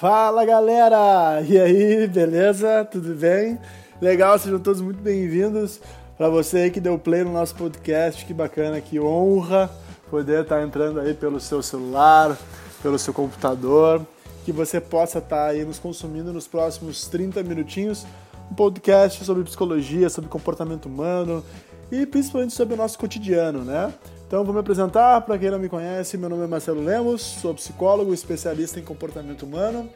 Fala 0.00 0.46
galera! 0.46 1.42
E 1.46 1.58
aí, 1.60 2.06
beleza? 2.06 2.86
Tudo 2.90 3.14
bem? 3.14 3.58
Legal, 4.00 4.38
sejam 4.38 4.58
todos 4.58 4.80
muito 4.80 4.98
bem-vindos. 5.02 5.78
Para 6.16 6.30
você 6.30 6.56
aí 6.56 6.70
que 6.70 6.80
deu 6.80 6.98
play 6.98 7.22
no 7.22 7.30
nosso 7.30 7.54
podcast, 7.54 8.24
que 8.24 8.32
bacana, 8.32 8.80
que 8.80 8.98
honra 8.98 9.70
poder 10.08 10.40
estar 10.40 10.62
entrando 10.62 11.00
aí 11.00 11.12
pelo 11.12 11.38
seu 11.38 11.62
celular, 11.62 12.34
pelo 12.82 12.98
seu 12.98 13.12
computador, 13.12 14.00
que 14.42 14.52
você 14.52 14.80
possa 14.80 15.18
estar 15.18 15.48
aí 15.48 15.66
nos 15.66 15.78
consumindo 15.78 16.32
nos 16.32 16.48
próximos 16.48 17.06
30 17.06 17.42
minutinhos 17.42 18.06
um 18.50 18.54
podcast 18.54 19.22
sobre 19.22 19.44
psicologia, 19.44 20.08
sobre 20.08 20.30
comportamento 20.30 20.86
humano 20.86 21.44
e 21.92 22.06
principalmente 22.06 22.54
sobre 22.54 22.72
o 22.72 22.78
nosso 22.78 22.98
cotidiano, 22.98 23.62
né? 23.66 23.92
Então 24.30 24.44
vou 24.44 24.54
me 24.54 24.60
apresentar, 24.60 25.20
para 25.22 25.36
quem 25.36 25.50
não 25.50 25.58
me 25.58 25.68
conhece, 25.68 26.16
meu 26.16 26.28
nome 26.28 26.44
é 26.44 26.46
Marcelo 26.46 26.80
Lemos, 26.80 27.20
sou 27.20 27.52
psicólogo, 27.52 28.14
especialista 28.14 28.78
em 28.78 28.84
comportamento 28.84 29.42
humano 29.42 29.90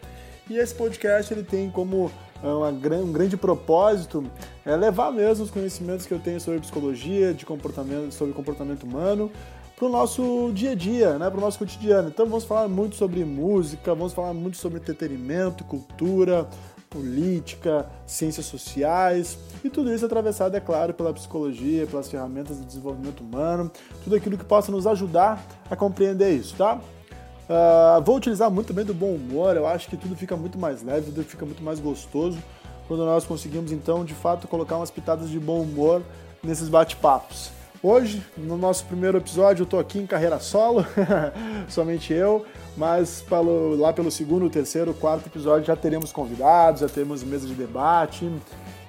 e 0.50 0.58
esse 0.58 0.74
podcast 0.74 1.32
ele 1.32 1.44
tem 1.44 1.70
como 1.70 2.10
é, 2.42 2.48
uma, 2.48 2.68
um 2.68 3.12
grande 3.12 3.36
propósito 3.36 4.28
é 4.66 4.74
levar 4.74 5.12
mesmo 5.12 5.44
os 5.44 5.52
conhecimentos 5.52 6.04
que 6.04 6.12
eu 6.12 6.18
tenho 6.18 6.40
sobre 6.40 6.58
psicologia, 6.58 7.32
de 7.32 7.46
comportamento, 7.46 8.10
sobre 8.10 8.34
comportamento 8.34 8.82
humano 8.82 9.30
para 9.76 9.86
o 9.86 9.88
nosso 9.88 10.50
dia 10.52 10.72
a 10.72 10.74
dia, 10.74 11.16
né, 11.16 11.30
para 11.30 11.38
o 11.38 11.40
nosso 11.40 11.56
cotidiano. 11.56 12.08
Então 12.08 12.26
vamos 12.26 12.42
falar 12.42 12.66
muito 12.66 12.96
sobre 12.96 13.24
música, 13.24 13.94
vamos 13.94 14.12
falar 14.12 14.34
muito 14.34 14.56
sobre 14.56 14.80
entretenimento, 14.80 15.62
cultura, 15.62 16.48
política, 16.94 17.86
ciências 18.06 18.46
sociais 18.46 19.36
e 19.64 19.68
tudo 19.68 19.92
isso 19.92 20.06
atravessado, 20.06 20.56
é 20.56 20.60
claro, 20.60 20.94
pela 20.94 21.12
psicologia, 21.12 21.88
pelas 21.88 22.08
ferramentas 22.08 22.58
de 22.58 22.64
desenvolvimento 22.64 23.20
humano, 23.20 23.68
tudo 24.04 24.14
aquilo 24.14 24.38
que 24.38 24.44
possa 24.44 24.70
nos 24.70 24.86
ajudar 24.86 25.44
a 25.68 25.74
compreender 25.74 26.30
isso, 26.30 26.54
tá? 26.54 26.76
Uh, 26.76 28.00
vou 28.02 28.16
utilizar 28.16 28.48
muito 28.48 28.68
também 28.68 28.84
do 28.84 28.94
bom 28.94 29.12
humor, 29.14 29.56
eu 29.56 29.66
acho 29.66 29.88
que 29.88 29.96
tudo 29.96 30.14
fica 30.14 30.36
muito 30.36 30.56
mais 30.56 30.84
leve, 30.84 31.06
tudo 31.06 31.24
fica 31.24 31.44
muito 31.44 31.62
mais 31.64 31.80
gostoso 31.80 32.38
quando 32.86 33.04
nós 33.04 33.24
conseguimos 33.24 33.72
então 33.72 34.04
de 34.04 34.14
fato 34.14 34.46
colocar 34.46 34.76
umas 34.76 34.90
pitadas 34.90 35.28
de 35.28 35.40
bom 35.40 35.62
humor 35.62 36.00
nesses 36.42 36.68
bate-papos. 36.68 37.50
Hoje, 37.86 38.24
no 38.38 38.56
nosso 38.56 38.86
primeiro 38.86 39.18
episódio, 39.18 39.64
eu 39.64 39.66
tô 39.66 39.78
aqui 39.78 39.98
em 39.98 40.06
carreira 40.06 40.40
solo, 40.40 40.86
somente 41.68 42.14
eu, 42.14 42.46
mas 42.78 43.20
pelo, 43.28 43.76
lá 43.76 43.92
pelo 43.92 44.10
segundo, 44.10 44.48
terceiro, 44.48 44.94
quarto 44.94 45.26
episódio 45.26 45.66
já 45.66 45.76
teremos 45.76 46.10
convidados, 46.10 46.80
já 46.80 46.88
teremos 46.88 47.22
mesa 47.22 47.46
de 47.46 47.52
debate 47.52 48.32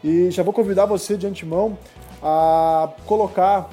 e 0.01 0.31
já 0.31 0.43
vou 0.43 0.53
convidar 0.53 0.85
você 0.85 1.17
de 1.17 1.27
antemão 1.27 1.77
a 2.23 2.89
colocar 3.05 3.69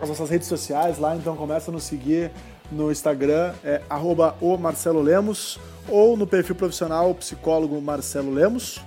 as 0.00 0.08
nossas 0.08 0.30
redes 0.30 0.46
sociais 0.46 1.00
lá, 1.00 1.16
então 1.16 1.34
começa 1.34 1.72
a 1.72 1.74
nos 1.74 1.82
seguir 1.82 2.30
no 2.70 2.92
Instagram, 2.92 3.54
é 3.64 3.82
arroba 3.90 4.36
o 4.40 4.56
Marcelo 4.56 5.02
Lemos, 5.02 5.58
ou 5.88 6.16
no 6.16 6.28
perfil 6.28 6.54
profissional 6.54 7.12
psicólogo 7.16 7.80
Marcelo 7.80 8.32
Lemos. 8.32 8.80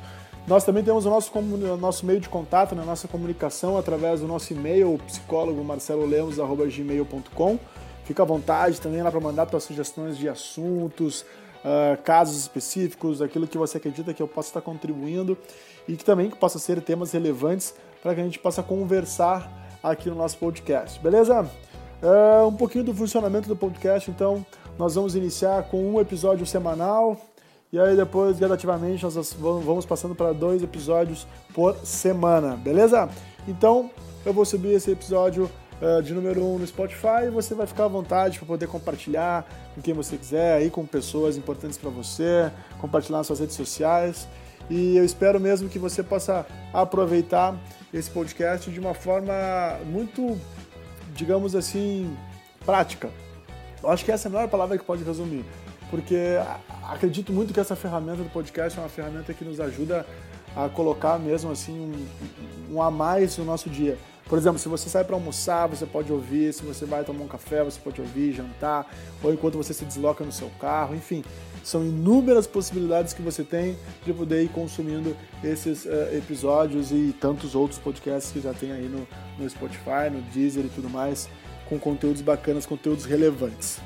Nós 0.48 0.64
também 0.64 0.82
temos 0.82 1.06
o 1.06 1.10
nosso, 1.10 1.32
nosso 1.78 2.06
meio 2.06 2.22
de 2.22 2.30
contato, 2.30 2.74
né, 2.74 2.82
nossa 2.86 3.06
comunicação 3.06 3.78
através 3.78 4.22
do 4.22 4.28
nosso 4.28 4.54
e-mail, 4.54 4.98
psicólogo 5.06 5.62
marcelolemos.gmail.com. 5.62 7.60
Fica 8.06 8.24
à 8.24 8.26
vontade 8.26 8.80
também 8.80 9.02
lá 9.02 9.12
para 9.12 9.20
mandar 9.20 9.50
suas 9.50 9.66
sugestões 9.66 10.18
de 10.18 10.30
assuntos, 10.30 11.26
uh, 11.66 12.02
casos 12.02 12.38
específicos, 12.38 13.22
aquilo 13.22 13.46
que 13.46 13.58
você 13.58 13.76
acredita 13.76 14.14
que 14.14 14.24
eu 14.24 14.28
possa 14.28 14.48
estar 14.48 14.62
contribuindo 14.62 15.38
e 15.86 15.98
que 15.98 16.06
também 16.06 16.30
que 16.30 16.38
possa 16.38 16.58
ser 16.58 16.82
temas 16.82 17.12
relevantes 17.12 17.76
para 18.02 18.16
que 18.16 18.22
a 18.22 18.24
gente 18.24 18.40
possa 18.40 18.64
conversar 18.64 19.52
aqui 19.84 20.10
no 20.10 20.16
nosso 20.16 20.38
podcast, 20.38 20.98
beleza? 21.02 21.42
Uh, 22.02 22.48
um 22.48 22.54
pouquinho 22.54 22.86
do 22.86 22.94
funcionamento 22.94 23.50
do 23.50 23.56
podcast, 23.56 24.10
então 24.10 24.46
nós 24.80 24.96
vamos 24.96 25.14
iniciar 25.14 25.64
com 25.64 25.94
um 25.94 26.00
episódio 26.00 26.46
semanal, 26.46 27.18
e 27.72 27.78
aí 27.78 27.98
depois, 27.98 28.40
gradativamente, 28.40 29.04
nós 29.04 29.34
vamos 29.40 29.86
passando 29.86 30.16
para 30.16 30.32
dois 30.32 30.64
episódios 30.64 31.28
por 31.54 31.76
semana, 31.84 32.56
beleza? 32.56 33.10
Então, 33.46 33.92
eu 34.26 34.32
vou 34.32 34.46
subir 34.46 34.70
esse 34.70 34.90
episódio 34.90 35.52
uh, 35.82 36.02
de 36.02 36.14
número 36.14 36.42
1 36.42 36.56
um 36.56 36.60
no 36.60 36.66
Spotify 36.66 37.26
e 37.26 37.30
você 37.30 37.54
vai 37.54 37.68
ficar 37.68 37.86
à 37.86 37.88
vontade 37.90 38.38
para 38.38 38.48
poder 38.48 38.68
compartilhar 38.68 39.46
com 39.76 39.82
quem 39.82 39.94
você 39.94 40.16
quiser, 40.16 40.60
aí 40.60 40.70
com 40.70 40.86
pessoas 40.86 41.36
importantes 41.36 41.78
para 41.78 41.90
você, 41.90 42.50
compartilhar 42.80 43.18
nas 43.18 43.28
suas 43.28 43.42
redes 43.42 43.56
sociais. 43.56 44.30
E 44.70 44.96
eu 44.96 45.04
espero 45.04 45.38
mesmo 45.38 45.68
que 45.68 45.78
você 45.78 46.02
possa 46.02 46.46
aproveitar 46.74 47.54
esse 47.94 48.10
podcast 48.10 48.72
de 48.72 48.80
uma 48.80 48.94
forma 48.94 49.34
muito, 49.86 50.40
digamos 51.14 51.54
assim, 51.54 52.16
prática. 52.66 53.10
Eu 53.84 53.90
acho 53.90 54.06
que 54.06 54.12
essa 54.12 54.28
é 54.28 54.30
a 54.30 54.32
melhor 54.32 54.48
palavra 54.48 54.78
que 54.78 54.86
pode 54.86 55.04
resumir 55.04 55.46
porque 55.90 56.18
acredito 56.84 57.32
muito 57.32 57.54
que 57.54 57.60
essa 57.60 57.76
ferramenta 57.76 58.24
do 58.24 58.30
podcast 58.30 58.78
é 58.78 58.82
uma 58.82 58.90
ferramenta 58.90 59.34
que 59.34 59.46
nos 59.46 59.60
ajuda 59.60 60.06
a 60.56 60.68
colocar 60.70 61.20
mesmo 61.20 61.52
assim 61.52 61.94
um, 62.72 62.76
um 62.76 62.82
a 62.82 62.90
mais 62.90 63.38
no 63.38 63.46
nosso 63.46 63.70
dia. 63.70 63.98
Por 64.28 64.38
exemplo, 64.38 64.60
se 64.60 64.68
você 64.68 64.90
sai 64.90 65.06
para 65.06 65.16
almoçar, 65.16 65.68
você 65.68 65.86
pode 65.86 66.12
ouvir, 66.12 66.54
se 66.54 66.62
você 66.62 66.86
vai 66.86 67.04
tomar 67.04 67.24
um 67.24 67.28
café, 67.28 67.64
você 67.64 67.80
pode 67.80 68.02
ouvir, 68.02 68.34
jantar, 68.34 68.86
ou 69.24 69.34
enquanto 69.34 69.56
você 69.56 69.74
se 69.74 69.86
desloca 69.86 70.24
no 70.24 70.32
seu 70.32 70.50
carro, 70.60 70.94
enfim. 70.96 71.24
São 71.64 71.86
inúmeras 71.86 72.46
possibilidades 72.46 73.14
que 73.14 73.22
você 73.22 73.44
tem 73.44 73.78
de 74.06 74.14
poder 74.14 74.44
ir 74.44 74.50
consumindo 74.50 75.16
esses 75.44 75.86
uh, 75.86 76.16
episódios 76.16 76.92
e 76.92 77.16
tantos 77.20 77.56
outros 77.56 77.80
podcasts 77.80 78.32
que 78.32 78.42
já 78.42 78.54
tem 78.54 78.72
aí 78.72 78.90
no, 78.90 79.08
no 79.38 79.50
Spotify, 79.50 80.10
no 80.12 80.22
Deezer 80.34 80.66
e 80.66 80.70
tudo 80.70 80.90
mais, 80.90 81.30
com 81.70 81.80
conteúdos 81.80 82.22
bacanas, 82.22 82.66
conteúdos 82.66 83.06
relevantes. 83.06 83.80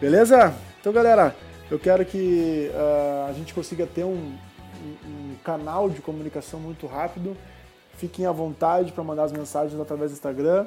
Beleza? 0.00 0.54
Então, 0.80 0.92
galera, 0.92 1.34
eu 1.70 1.78
quero 1.78 2.04
que 2.04 2.70
uh, 2.72 3.28
a 3.28 3.32
gente 3.32 3.52
consiga 3.52 3.86
ter 3.86 4.04
um, 4.04 4.14
um, 4.14 5.08
um, 5.08 5.34
canal 5.44 5.90
de 5.90 6.00
comunicação 6.00 6.60
muito 6.60 6.86
rápido. 6.86 7.36
Fiquem 7.96 8.26
à 8.26 8.32
vontade 8.32 8.92
para 8.92 9.02
mandar 9.02 9.24
as 9.24 9.32
mensagens 9.32 9.78
através 9.80 10.12
do 10.12 10.14
Instagram. 10.14 10.66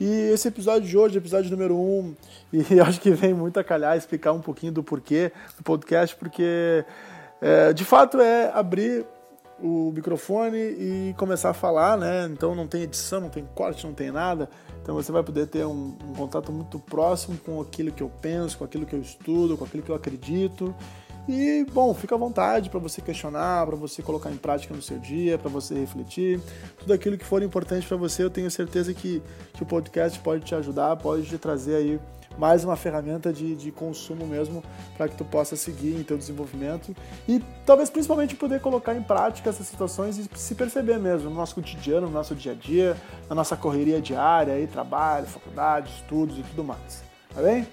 E 0.00 0.30
esse 0.32 0.48
episódio 0.48 0.88
de 0.88 0.96
hoje, 0.96 1.18
episódio 1.18 1.50
número 1.50 1.76
1, 1.76 1.78
um, 1.78 2.14
e 2.70 2.80
acho 2.80 3.00
que 3.00 3.10
vem 3.10 3.34
muito 3.34 3.58
a 3.58 3.64
calhar 3.64 3.96
explicar 3.96 4.32
um 4.32 4.40
pouquinho 4.40 4.72
do 4.72 4.82
porquê 4.82 5.32
do 5.58 5.64
podcast, 5.64 6.14
porque 6.16 6.84
é, 7.40 7.72
de 7.72 7.84
fato 7.84 8.20
é 8.20 8.50
abrir 8.54 9.04
o 9.62 9.92
microfone 9.92 10.56
e 10.56 11.14
começar 11.16 11.50
a 11.50 11.54
falar, 11.54 11.96
né? 11.96 12.28
Então 12.32 12.54
não 12.54 12.66
tem 12.66 12.82
edição, 12.82 13.20
não 13.20 13.28
tem 13.28 13.46
corte, 13.54 13.86
não 13.86 13.94
tem 13.94 14.10
nada. 14.10 14.48
Então 14.82 14.94
você 14.94 15.12
vai 15.12 15.22
poder 15.22 15.46
ter 15.46 15.66
um, 15.66 15.96
um, 16.04 16.14
contato 16.14 16.50
muito 16.50 16.78
próximo 16.78 17.38
com 17.38 17.60
aquilo 17.60 17.92
que 17.92 18.02
eu 18.02 18.10
penso, 18.20 18.58
com 18.58 18.64
aquilo 18.64 18.86
que 18.86 18.94
eu 18.94 19.00
estudo, 19.00 19.56
com 19.56 19.64
aquilo 19.64 19.82
que 19.82 19.90
eu 19.90 19.94
acredito. 19.94 20.74
E, 21.28 21.64
bom, 21.72 21.94
fica 21.94 22.14
à 22.14 22.18
vontade 22.18 22.70
para 22.70 22.80
você 22.80 23.00
questionar, 23.00 23.66
para 23.66 23.76
você 23.76 24.02
colocar 24.02 24.30
em 24.30 24.36
prática 24.36 24.74
no 24.74 24.82
seu 24.82 24.98
dia, 24.98 25.38
para 25.38 25.50
você 25.50 25.74
refletir. 25.74 26.40
Tudo 26.78 26.92
aquilo 26.92 27.16
que 27.16 27.24
for 27.24 27.42
importante 27.42 27.86
para 27.86 27.96
você, 27.96 28.24
eu 28.24 28.30
tenho 28.30 28.50
certeza 28.50 28.92
que, 28.94 29.22
que 29.52 29.62
o 29.62 29.66
podcast 29.66 30.18
pode 30.20 30.44
te 30.44 30.54
ajudar, 30.54 30.96
pode 30.96 31.24
te 31.24 31.38
trazer 31.38 31.76
aí 31.76 32.00
mais 32.38 32.64
uma 32.64 32.76
ferramenta 32.76 33.32
de, 33.32 33.54
de 33.54 33.70
consumo 33.70 34.26
mesmo 34.26 34.62
para 34.96 35.08
que 35.08 35.16
tu 35.16 35.24
possa 35.24 35.56
seguir 35.56 35.94
em 35.94 36.02
teu 36.02 36.16
desenvolvimento 36.16 36.94
e 37.28 37.42
talvez 37.66 37.90
principalmente 37.90 38.34
poder 38.34 38.60
colocar 38.60 38.94
em 38.94 39.02
prática 39.02 39.50
essas 39.50 39.66
situações 39.66 40.18
e 40.18 40.28
se 40.34 40.54
perceber 40.54 40.98
mesmo 40.98 41.28
no 41.28 41.36
nosso 41.36 41.54
cotidiano, 41.54 42.06
no 42.06 42.12
nosso 42.12 42.34
dia 42.34 42.52
a 42.52 42.54
dia, 42.54 42.96
na 43.28 43.34
nossa 43.34 43.56
correria 43.56 44.00
diária, 44.00 44.54
aí, 44.54 44.66
trabalho, 44.66 45.26
faculdade, 45.26 45.92
estudos 46.00 46.38
e 46.38 46.42
tudo 46.42 46.64
mais. 46.64 47.02
Tá 47.34 47.42
bem? 47.42 47.66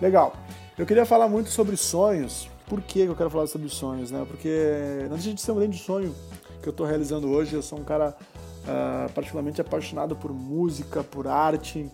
Legal. 0.00 0.34
Eu 0.76 0.86
queria 0.86 1.04
falar 1.04 1.28
muito 1.28 1.50
sobre 1.50 1.76
sonhos. 1.76 2.48
Por 2.66 2.80
que 2.80 3.00
eu 3.00 3.14
quero 3.14 3.28
falar 3.30 3.46
sobre 3.46 3.68
sonhos, 3.68 4.10
né? 4.10 4.24
Porque 4.26 5.00
não 5.02 5.16
deixa 5.16 5.32
de 5.32 5.40
ser 5.40 5.52
um 5.52 5.56
grande 5.56 5.78
sonho 5.78 6.14
que 6.62 6.68
eu 6.68 6.70
estou 6.70 6.86
realizando 6.86 7.28
hoje. 7.28 7.54
Eu 7.54 7.62
sou 7.62 7.78
um 7.78 7.84
cara 7.84 8.16
uh, 8.62 9.12
particularmente 9.12 9.60
apaixonado 9.60 10.16
por 10.16 10.32
música, 10.32 11.04
por 11.04 11.26
arte, 11.26 11.90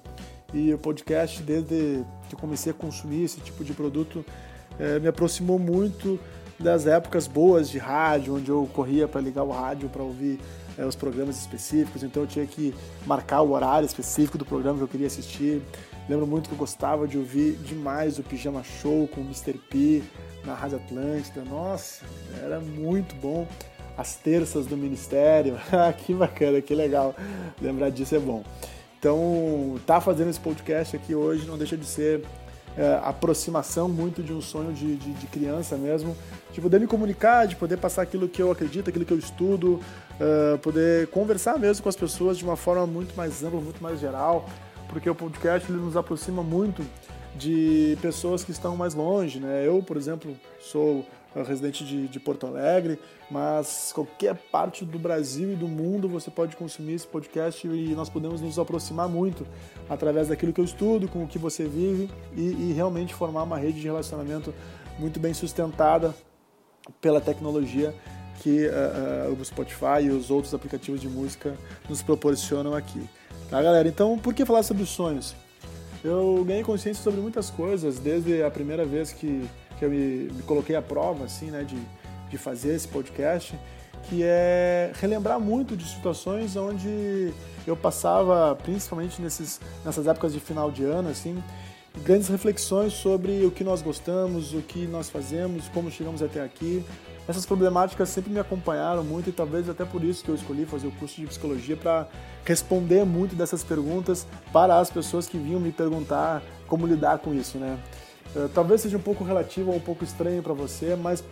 e 0.53 0.73
o 0.73 0.79
podcast, 0.79 1.43
desde 1.43 2.05
que 2.29 2.37
comecei 2.37 2.73
a 2.73 2.75
consumir 2.75 3.25
esse 3.25 3.41
tipo 3.41 3.63
de 3.63 3.73
produto, 3.75 4.25
é, 4.79 4.99
me 4.99 5.09
aproximou 5.09 5.59
muito 5.59 6.19
das 6.59 6.87
épocas 6.87 7.27
boas 7.27 7.71
de 7.71 7.79
rádio, 7.79 8.37
onde 8.37 8.51
eu 8.51 8.69
corria 8.73 9.07
para 9.07 9.21
ligar 9.21 9.45
o 9.45 9.51
rádio 9.51 9.89
para 9.89 10.03
ouvir 10.03 10.41
é, 10.77 10.85
os 10.85 10.97
programas 10.97 11.39
específicos, 11.39 12.03
então 12.03 12.23
eu 12.23 12.27
tinha 12.27 12.47
que 12.47 12.75
marcar 13.07 13.43
o 13.43 13.53
horário 13.53 13.85
específico 13.85 14.39
do 14.39 14.45
programa 14.45 14.79
que 14.79 14.85
eu 14.85 14.89
queria 14.89 15.07
assistir. 15.07 15.63
Lembro 16.09 16.27
muito 16.27 16.49
que 16.49 16.55
eu 16.55 16.59
gostava 16.59 17.07
de 17.07 17.19
ouvir 17.19 17.53
demais 17.57 18.19
o 18.19 18.23
Pijama 18.23 18.63
Show 18.65 19.07
com 19.09 19.21
o 19.21 19.25
Mr. 19.25 19.59
P 19.69 20.03
na 20.45 20.55
Rádio 20.55 20.79
Atlântida. 20.79 21.45
Nossa, 21.45 22.05
era 22.43 22.59
muito 22.59 23.15
bom. 23.17 23.47
As 23.97 24.15
terças 24.15 24.65
do 24.65 24.77
Ministério, 24.77 25.59
que 26.07 26.15
bacana, 26.15 26.63
que 26.63 26.75
legal. 26.75 27.15
Lembrar 27.61 27.91
disso 27.91 28.15
é 28.15 28.19
bom. 28.19 28.43
Então, 28.99 29.77
tá 29.87 30.01
fazendo 30.01 30.31
esse 30.31 30.41
podcast 30.41 30.97
aqui 30.97 31.15
hoje 31.15 31.47
não 31.47 31.57
deixa 31.57 31.77
de 31.77 31.87
ser 31.87 32.23
é, 32.77 33.01
aproximação 33.03 33.89
muito 33.89 34.23
de 34.23 34.33
um 34.33 34.41
sonho 34.41 34.73
de, 34.73 34.97
de, 34.97 35.13
de, 35.13 35.27
criança 35.27 35.77
mesmo, 35.77 36.17
de 36.53 36.61
poder 36.61 36.79
me 36.79 36.87
comunicar, 36.87 37.47
de 37.47 37.57
poder 37.57 37.77
passar 37.77 38.03
aquilo 38.03 38.29
que 38.29 38.41
eu 38.41 38.51
acredito, 38.51 38.89
aquilo 38.89 39.05
que 39.05 39.13
eu 39.13 39.19
estudo, 39.19 39.81
uh, 40.21 40.59
poder 40.59 41.09
conversar 41.09 41.59
mesmo 41.59 41.83
com 41.83 41.89
as 41.89 41.97
pessoas 41.97 42.39
de 42.39 42.45
uma 42.45 42.57
forma 42.57 42.87
muito 42.87 43.17
mais 43.17 43.43
ampla, 43.43 43.61
muito 43.61 43.83
mais 43.83 43.99
geral, 43.99 44.49
porque 44.89 45.11
o 45.11 45.15
podcast 45.15 45.71
ele 45.71 45.81
nos 45.81 45.97
aproxima 45.97 46.43
muito 46.43 46.85
de 47.35 47.99
pessoas 48.01 48.45
que 48.45 48.51
estão 48.53 48.77
mais 48.77 48.95
longe, 48.95 49.41
né? 49.41 49.67
Eu, 49.67 49.83
por 49.83 49.97
exemplo, 49.97 50.37
sou 50.61 51.05
residente 51.35 51.85
de, 51.85 52.09
de, 52.09 52.19
Porto 52.19 52.47
Alegre, 52.47 52.99
mas 53.31 53.93
qualquer 53.95 54.35
parte 54.35 54.85
do 54.85 54.99
Brasil 54.99 55.53
e 55.53 55.57
do 55.57 55.69
mundo 55.69 56.09
você 56.09 56.31
pode 56.31 56.57
consumir 56.57 56.95
esse 56.95 57.07
podcast 57.07 57.67
e 57.67 57.95
nós 57.95 58.09
podemos 58.09 58.41
nos 58.41 58.59
aproximar 58.59 59.09
muito 59.09 59.47
através 59.89 60.29
daquilo 60.29 60.53
que 60.53 60.61
eu 60.61 60.65
estudo, 60.65 61.07
com 61.09 61.25
o 61.25 61.29
que 61.29 61.39
você 61.39 61.65
vive 61.65 62.11
e, 62.37 62.71
e 62.71 62.73
realmente 62.75 63.15
formar 63.15 63.43
uma 63.43 63.59
rede 63.59 63.81
de 63.81 63.87
relacionamento 63.87 64.55
muito 64.99 65.21
bem 65.21 65.33
sustentada 65.33 66.15
pela 67.01 67.21
tecnologia 67.21 67.95
que 68.41 68.67
uh, 68.67 69.31
uh, 69.31 69.41
o 69.41 69.45
Spotify 69.45 70.03
e 70.05 70.11
os 70.11 70.31
outros 70.31 70.55
aplicativos 70.55 71.01
de 71.01 71.09
música 71.09 71.57
nos 71.89 72.03
proporcionam 72.03 72.75
aqui. 72.75 73.03
Tá, 73.51 73.63
galera? 73.63 73.89
Então, 73.89 74.19
por 74.19 74.35
que 74.35 74.45
falar 74.45 74.63
sobre 74.63 74.85
sonhos? 74.87 75.35
Eu 76.05 76.45
ganhei 76.47 76.63
consciência 76.63 77.03
sobre 77.03 77.21
muitas 77.21 77.51
coisas 77.51 77.99
desde 77.99 78.43
a 78.43 78.51
primeira 78.51 78.85
vez 78.85 79.13
que, 79.13 79.49
que 79.79 79.85
eu 79.85 79.91
me, 79.91 80.31
me 80.33 80.43
coloquei 80.43 80.77
à 80.77 80.83
prova, 80.83 81.25
assim, 81.25 81.51
né, 81.51 81.65
de, 81.65 81.79
de 82.29 82.39
fazer 82.39 82.75
esse 82.75 82.89
podcast, 82.89 83.59
que 84.05 84.23
é 84.23 84.93
relembrar 84.95 85.39
muito 85.39 85.77
de 85.77 85.85
situações 85.85 86.57
onde 86.57 87.33
eu 87.67 87.77
passava, 87.77 88.57
principalmente 88.63 89.21
nesses, 89.21 89.61
nessas 89.85 90.07
épocas 90.07 90.33
de 90.33 90.41
final 90.41 90.71
de 90.71 90.85
ano, 90.85 91.09
assim, 91.09 91.43
grandes 92.05 92.29
reflexões 92.29 92.93
sobre 92.93 93.45
o 93.45 93.51
que 93.51 93.65
nós 93.65 93.83
gostamos, 93.83 94.55
o 94.55 94.63
que 94.63 94.87
nós 94.87 95.11
fazemos, 95.11 95.69
como 95.69 95.91
chegamos 95.91 96.23
até 96.23 96.43
aqui. 96.43 96.85
Essas 97.27 97.45
problemáticas 97.45 98.09
sempre 98.09 98.33
me 98.33 98.41
acompanharam 98.41 99.05
muito 99.05 99.29
e 99.29 99.33
talvez 99.33 99.69
até 99.69 99.85
por 99.85 100.03
isso 100.03 100.25
que 100.25 100.31
eu 100.31 100.35
escolhi 100.35 100.65
fazer 100.65 100.87
o 100.87 100.93
curso 100.93 101.21
de 101.21 101.27
psicologia 101.27 101.77
para 101.77 102.09
responder 102.45 103.05
muito 103.05 103.37
dessas 103.37 103.63
perguntas 103.63 104.27
para 104.51 104.79
as 104.79 104.91
pessoas 104.91 105.27
que 105.27 105.37
vinham 105.37 105.61
me 105.61 105.71
perguntar 105.71 106.43
como 106.67 106.87
lidar 106.87 107.19
com 107.19 107.35
isso, 107.35 107.59
né? 107.59 107.79
Eh, 108.37 108.49
talvez 108.55 108.81
seja 108.81 108.97
um 108.97 109.03
pouco 109.03 109.25
relativo 109.25 109.71
ou 109.71 109.77
um 109.77 109.81
pouco 109.81 110.05
estranho 110.05 110.43
para 110.43 110.53
você, 110.53 110.97
mas 110.97 111.25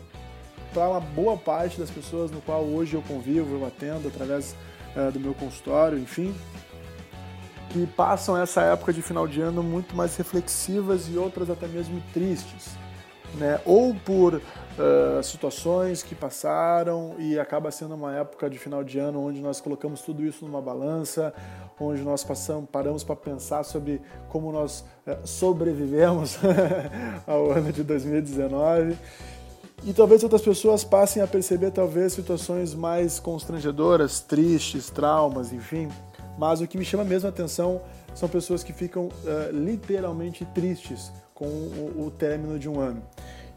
para 0.72 0.88
uma 0.90 1.00
boa 1.00 1.36
parte 1.36 1.78
das 1.78 1.90
pessoas 1.90 2.30
no 2.30 2.40
qual 2.40 2.62
hoje 2.62 2.94
eu 2.94 3.02
convivo, 3.02 3.56
eu 3.56 3.66
atendo 3.66 4.08
através 4.08 4.54
uh, 4.94 5.10
do 5.10 5.18
meu 5.18 5.32
consultório, 5.32 5.98
enfim, 5.98 6.34
que 7.70 7.86
passam 7.86 8.36
essa 8.36 8.60
época 8.62 8.92
de 8.92 9.00
final 9.00 9.26
de 9.26 9.40
ano 9.40 9.62
muito 9.62 9.96
mais 9.96 10.16
reflexivas 10.16 11.08
e 11.08 11.16
outras 11.16 11.48
até 11.48 11.66
mesmo 11.66 12.02
tristes, 12.12 12.72
né? 13.36 13.58
Ou 13.64 13.94
por 13.94 14.34
uh, 14.34 15.22
situações 15.22 16.02
que 16.02 16.14
passaram 16.14 17.14
e 17.18 17.38
acaba 17.38 17.70
sendo 17.70 17.94
uma 17.94 18.14
época 18.14 18.50
de 18.50 18.58
final 18.58 18.84
de 18.84 18.98
ano 18.98 19.26
onde 19.26 19.40
nós 19.40 19.60
colocamos 19.60 20.02
tudo 20.02 20.22
isso 20.24 20.44
numa 20.44 20.60
balança, 20.60 21.32
onde 21.78 22.02
nós 22.02 22.24
passamos, 22.24 22.68
paramos 22.70 23.04
para 23.04 23.16
pensar 23.16 23.64
sobre 23.64 24.00
como 24.28 24.50
nós 24.50 24.84
uh, 25.06 25.26
sobrevivemos 25.26 26.38
ao 27.26 27.50
ano 27.50 27.72
de 27.72 27.82
2019. 27.82 28.96
E 29.84 29.92
talvez 29.92 30.22
outras 30.22 30.42
pessoas 30.42 30.82
passem 30.84 31.22
a 31.22 31.26
perceber 31.26 31.70
talvez 31.70 32.14
situações 32.14 32.74
mais 32.74 33.20
constrangedoras, 33.20 34.20
tristes, 34.20 34.90
traumas, 34.90 35.52
enfim, 35.52 35.88
mas 36.38 36.60
o 36.60 36.66
que 36.66 36.78
me 36.78 36.84
chama 36.84 37.04
mesmo 37.04 37.26
a 37.26 37.30
atenção 37.30 37.80
são 38.14 38.28
pessoas 38.28 38.64
que 38.64 38.72
ficam 38.72 39.06
uh, 39.06 39.52
literalmente 39.52 40.44
tristes 40.46 41.12
com 41.34 41.46
o, 41.46 42.06
o, 42.06 42.10
término 42.10 42.58
de 42.58 42.68
um 42.68 42.80
ano. 42.80 43.02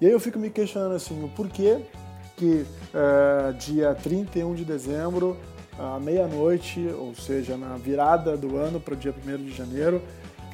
E 0.02 0.06
aí 0.06 0.12
eu 0.12 0.20
fico 0.20 0.38
me 0.38 0.50
questionando 0.50 0.94
assim, 0.96 1.24
o 1.24 1.30
porquê 1.30 1.82
que 2.36 2.66
uh, 2.94 3.54
dia 3.54 3.96
31 3.96 4.54
de 4.56 4.66
dezembro, 4.66 5.38
à 5.80 6.00
meia-noite, 6.00 6.88
ou 6.98 7.16
seja, 7.16 7.56
na 7.56 7.78
virada 7.78 8.36
do 8.36 8.58
ano 8.58 8.80
para 8.80 8.94
o 8.94 8.98
dia 8.98 9.16
1 9.16 9.38
de 9.46 9.56
janeiro, 9.56 10.02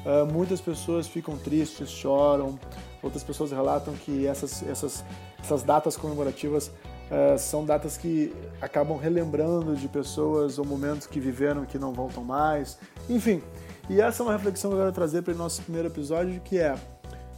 uh, 0.04 0.24
muitas 0.32 0.60
pessoas 0.60 1.08
ficam 1.08 1.36
tristes, 1.36 1.90
choram, 1.90 2.58
outras 3.02 3.24
pessoas 3.24 3.50
relatam 3.50 3.94
que 3.94 4.26
essas, 4.26 4.62
essas, 4.62 5.04
essas 5.38 5.62
datas 5.62 5.96
comemorativas 5.96 6.70
Uh, 7.06 7.38
são 7.38 7.64
datas 7.64 7.96
que 7.96 8.34
acabam 8.60 8.98
relembrando 8.98 9.76
de 9.76 9.86
pessoas 9.86 10.58
ou 10.58 10.64
momentos 10.64 11.06
que 11.06 11.20
viveram 11.20 11.64
que 11.64 11.78
não 11.78 11.92
voltam 11.92 12.24
mais. 12.24 12.78
Enfim, 13.08 13.40
e 13.88 14.00
essa 14.00 14.24
é 14.24 14.26
uma 14.26 14.32
reflexão 14.32 14.72
que 14.72 14.76
eu 14.76 14.80
quero 14.80 14.92
trazer 14.92 15.22
para 15.22 15.32
o 15.32 15.36
nosso 15.36 15.62
primeiro 15.62 15.86
episódio, 15.86 16.40
que 16.40 16.58
é 16.58 16.74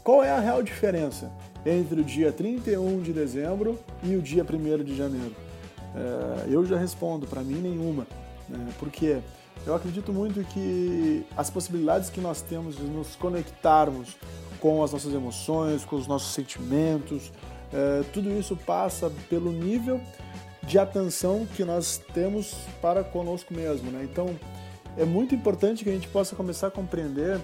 qual 0.03 0.25
é 0.25 0.31
a 0.31 0.41
real 0.41 0.63
diferença 0.63 1.31
entre 1.67 2.01
o 2.01 2.05
dia 2.05 2.33
31 2.33 3.03
de 3.03 3.13
dezembro 3.13 3.79
e 4.03 4.17
o 4.17 4.23
dia 4.23 4.43
1 4.43 4.83
de 4.83 4.97
janeiro? 4.97 5.48
Uh, 5.95 6.51
eu 6.51 6.65
já 6.65 6.77
respondo, 6.77 7.27
para 7.27 7.43
mim 7.43 7.61
nenhuma. 7.61 8.07
Né? 8.49 8.69
Porque 8.79 9.19
eu 9.67 9.75
acredito 9.75 10.13
muito 10.13 10.43
que 10.45 11.25
as 11.37 11.51
possibilidades 11.51 12.11
que 12.11 12.21
nós 12.21 12.41
temos 12.41 12.77
de 12.77 12.85
nos 12.85 13.17
conectarmos 13.17 14.17
com 14.61 14.83
as 14.83 14.93
nossas 14.93 15.13
emoções, 15.13 15.85
com 15.85 15.97
os 15.97 16.07
nossos 16.07 16.33
sentimentos, 16.33 17.33
é, 17.73 18.03
tudo 18.13 18.31
isso 18.33 18.57
passa 18.57 19.11
pelo 19.29 19.53
nível 19.53 20.01
de 20.63 20.79
atenção 20.79 21.47
que 21.55 21.65
nós 21.65 22.01
temos 22.13 22.55
para 22.81 23.05
conosco 23.05 23.55
mesmo. 23.55 23.91
Né? 23.91 24.07
Então, 24.11 24.35
é 24.97 25.05
muito 25.05 25.35
importante 25.35 25.85
que 25.85 25.91
a 25.91 25.93
gente 25.93 26.09
possa 26.09 26.35
começar 26.35 26.69
a 26.69 26.71
compreender 26.71 27.41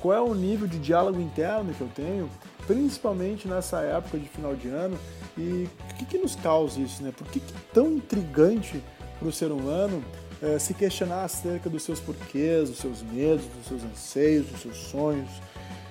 qual 0.00 0.14
é 0.14 0.20
o 0.20 0.34
nível 0.34 0.66
de 0.66 0.78
diálogo 0.78 1.20
interno 1.20 1.72
que 1.72 1.80
eu 1.80 1.88
tenho, 1.94 2.28
principalmente 2.66 3.48
nessa 3.48 3.80
época 3.80 4.18
de 4.18 4.28
final 4.28 4.54
de 4.54 4.68
ano, 4.68 4.98
e 5.36 5.68
o 5.90 5.94
que, 5.94 6.04
que 6.04 6.18
nos 6.18 6.36
causa 6.36 6.80
isso, 6.80 7.02
né? 7.02 7.12
Por 7.16 7.26
que, 7.28 7.40
que 7.40 7.52
é 7.52 7.60
tão 7.72 7.92
intrigante 7.92 8.82
para 9.18 9.28
o 9.28 9.32
ser 9.32 9.50
humano 9.50 10.04
é, 10.42 10.58
se 10.58 10.74
questionar 10.74 11.24
acerca 11.24 11.68
dos 11.68 11.82
seus 11.82 12.00
porquês, 12.00 12.70
dos 12.70 12.78
seus 12.78 13.02
medos, 13.02 13.44
dos 13.46 13.66
seus 13.66 13.82
anseios, 13.84 14.46
dos 14.46 14.60
seus 14.60 14.76
sonhos? 14.76 15.30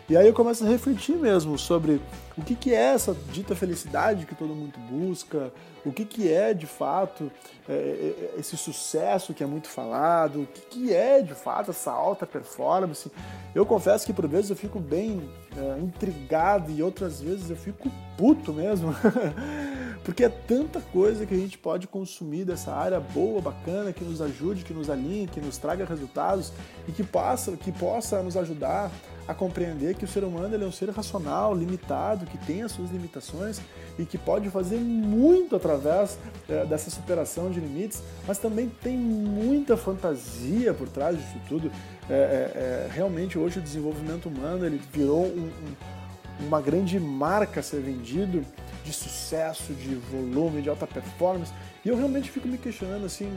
E 0.10 0.18
aí 0.18 0.28
eu 0.28 0.34
começo 0.34 0.66
a 0.66 0.68
refletir 0.68 1.16
mesmo 1.16 1.58
sobre 1.58 2.02
o 2.38 2.42
que, 2.42 2.56
que 2.56 2.74
é 2.74 2.94
essa 2.94 3.16
dita 3.32 3.56
felicidade 3.56 4.26
que 4.26 4.36
todo 4.36 4.54
mundo 4.54 4.78
busca, 4.90 5.52
o 5.86 5.94
que, 5.94 6.04
que 6.04 6.32
é 6.32 6.54
de 6.54 6.66
fato 6.66 7.32
é, 7.70 7.74
é, 7.74 7.76
é, 7.76 8.40
esse 8.40 8.58
sucesso 8.58 9.34
que 9.34 9.44
é 9.44 9.48
muito 9.48 9.70
falado, 9.70 10.42
o 10.42 10.48
que, 10.48 10.62
que 10.62 10.94
é 10.94 11.22
de 11.22 11.34
fato 11.34 11.72
essa 11.72 11.92
alta 11.92 12.26
performance. 12.26 13.10
Eu 13.56 13.66
confesso 13.66 14.06
que 14.06 14.12
por 14.12 14.28
vezes 14.28 14.50
eu 14.50 14.56
fico 14.58 14.80
bem 14.80 15.30
é, 15.56 15.80
intrigado 15.80 16.70
e 16.72 16.84
outras 16.84 17.22
vezes 17.22 17.50
eu 17.50 17.56
fico 17.56 17.90
puto 18.18 18.52
mesmo. 18.52 18.94
Porque 20.04 20.26
é 20.26 20.30
tanta 20.30 20.82
coisa 20.82 21.26
que 21.26 21.34
a 21.34 21.38
gente 21.38 21.58
pode 21.58 21.88
consumir 21.88 22.44
dessa 22.44 22.74
área 22.74 23.00
boa, 23.00 23.40
bacana, 23.42 23.94
que 23.94 24.04
nos 24.04 24.22
ajude, 24.22 24.64
que 24.64 24.74
nos 24.74 24.90
alinhe, 24.90 25.28
que 25.28 25.40
nos 25.40 25.58
traga 25.58 25.86
resultados 25.86 26.52
e 26.88 26.92
que 26.92 27.04
possa, 27.04 27.54
que 27.54 27.72
possa 27.72 28.22
nos 28.22 28.36
ajudar 28.36 28.92
a 29.26 29.34
compreender 29.34 29.96
que 29.96 30.04
o 30.04 30.08
ser 30.08 30.26
humano 30.26 30.54
é 30.54 30.68
um 30.68 30.72
ser 30.72 30.90
racional, 30.90 31.56
limitado, 31.56 32.26
que 32.26 32.38
tem 32.40 32.64
as 32.64 32.74
suas 32.74 32.92
limitações 32.92 33.62
e 33.98 34.06
que 34.06 34.18
pode 34.18 34.50
fazer 34.50 34.78
muito 34.78 35.56
através 35.56 36.18
é, 36.50 36.66
dessa 36.66 36.90
superação 36.90 37.50
de 37.50 37.62
limites, 37.62 38.04
mas 38.28 38.38
também 38.38 38.70
tem 38.82 38.98
muita 38.98 39.78
fantasia 39.78 40.74
por 40.74 40.90
trás 40.90 41.18
disso 41.18 41.38
tudo. 41.48 41.72
É, 42.10 42.14
é, 42.14 42.18
é 42.18 42.90
realmente 42.92 43.40
hoje 43.40 43.60
o 43.60 43.62
desenvolvimento 43.62 44.28
humano 44.28 44.66
ele 44.66 44.82
virou 44.92 45.26
um, 45.26 45.50
um, 45.50 46.48
uma 46.48 46.60
grande 46.60 47.00
marca 47.00 47.62
a 47.62 47.64
ser 47.64 47.80
vendido 47.80 48.44
de 48.84 48.92
sucesso, 48.92 49.74
de 49.74 49.96
volume, 49.96 50.62
de 50.62 50.70
alta 50.70 50.86
performance. 50.86 51.54
E 51.84 51.90
eu 51.90 51.96
realmente 51.96 52.30
fico 52.30 52.48
me 52.48 52.58
questionando 52.58 53.06
assim, 53.06 53.32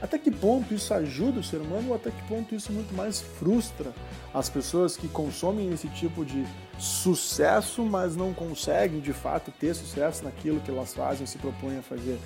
até 0.00 0.18
que 0.18 0.30
ponto 0.30 0.72
isso 0.72 0.92
ajuda 0.94 1.40
o 1.40 1.44
ser 1.44 1.58
humano 1.58 1.88
ou 1.88 1.94
até 1.94 2.10
que 2.10 2.22
ponto 2.22 2.54
isso 2.54 2.72
muito 2.72 2.94
mais 2.94 3.20
frustra 3.20 3.92
as 4.32 4.48
pessoas 4.48 4.96
que 4.96 5.08
consomem 5.08 5.72
esse 5.72 5.88
tipo 5.88 6.24
de 6.24 6.44
sucesso, 6.78 7.82
mas 7.82 8.16
não 8.16 8.32
conseguem 8.32 9.00
de 9.00 9.12
fato 9.12 9.52
ter 9.52 9.74
sucesso 9.74 10.24
naquilo 10.24 10.60
que 10.60 10.70
elas 10.70 10.94
fazem, 10.94 11.26
se 11.26 11.36
propõem 11.36 11.78
a 11.78 11.82
fazer. 11.82 12.18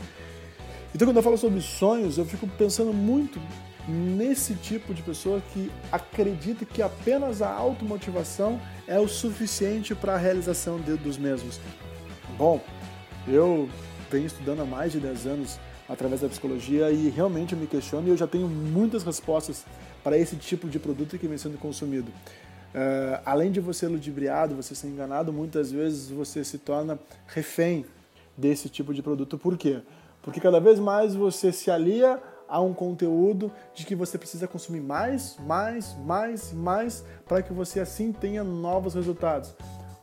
Então, 0.94 1.08
quando 1.08 1.16
eu 1.16 1.22
falo 1.22 1.36
sobre 1.36 1.60
sonhos, 1.60 2.18
eu 2.18 2.24
fico 2.24 2.46
pensando 2.46 2.92
muito 2.92 3.40
nesse 3.88 4.54
tipo 4.54 4.94
de 4.94 5.02
pessoa 5.02 5.42
que 5.52 5.70
acredita 5.90 6.64
que 6.64 6.80
apenas 6.80 7.42
a 7.42 7.50
automotivação 7.50 8.60
é 8.86 8.98
o 8.98 9.08
suficiente 9.08 9.94
para 9.94 10.14
a 10.14 10.18
realização 10.18 10.78
de, 10.78 10.96
dos 10.96 11.18
mesmos. 11.18 11.60
Bom, 12.36 12.60
eu 13.28 13.68
venho 14.10 14.26
estudando 14.26 14.60
há 14.60 14.64
mais 14.64 14.90
de 14.90 14.98
10 14.98 15.26
anos 15.26 15.60
através 15.88 16.20
da 16.20 16.28
psicologia 16.28 16.90
e 16.90 17.08
realmente 17.08 17.52
eu 17.52 17.58
me 17.58 17.68
questiono 17.68 18.08
e 18.08 18.10
eu 18.10 18.16
já 18.16 18.26
tenho 18.26 18.48
muitas 18.48 19.04
respostas 19.04 19.64
para 20.02 20.18
esse 20.18 20.34
tipo 20.34 20.68
de 20.68 20.80
produto 20.80 21.16
que 21.16 21.28
vem 21.28 21.38
sendo 21.38 21.56
consumido. 21.58 22.10
Uh, 22.10 23.22
além 23.24 23.52
de 23.52 23.60
você 23.60 23.86
ludibriado, 23.86 24.56
você 24.56 24.74
ser 24.74 24.88
enganado, 24.88 25.32
muitas 25.32 25.70
vezes 25.70 26.10
você 26.10 26.42
se 26.42 26.58
torna 26.58 26.98
refém 27.28 27.86
desse 28.36 28.68
tipo 28.68 28.92
de 28.92 29.00
produto. 29.00 29.38
Por 29.38 29.56
quê? 29.56 29.80
Porque 30.20 30.40
cada 30.40 30.58
vez 30.58 30.80
mais 30.80 31.14
você 31.14 31.52
se 31.52 31.70
alia 31.70 32.20
a 32.48 32.60
um 32.60 32.74
conteúdo 32.74 33.52
de 33.72 33.86
que 33.86 33.94
você 33.94 34.18
precisa 34.18 34.48
consumir 34.48 34.80
mais, 34.80 35.36
mais, 35.46 35.96
mais, 36.04 36.52
mais, 36.52 37.04
para 37.26 37.42
que 37.42 37.52
você 37.52 37.78
assim 37.78 38.10
tenha 38.10 38.42
novos 38.42 38.94
resultados. 38.94 39.54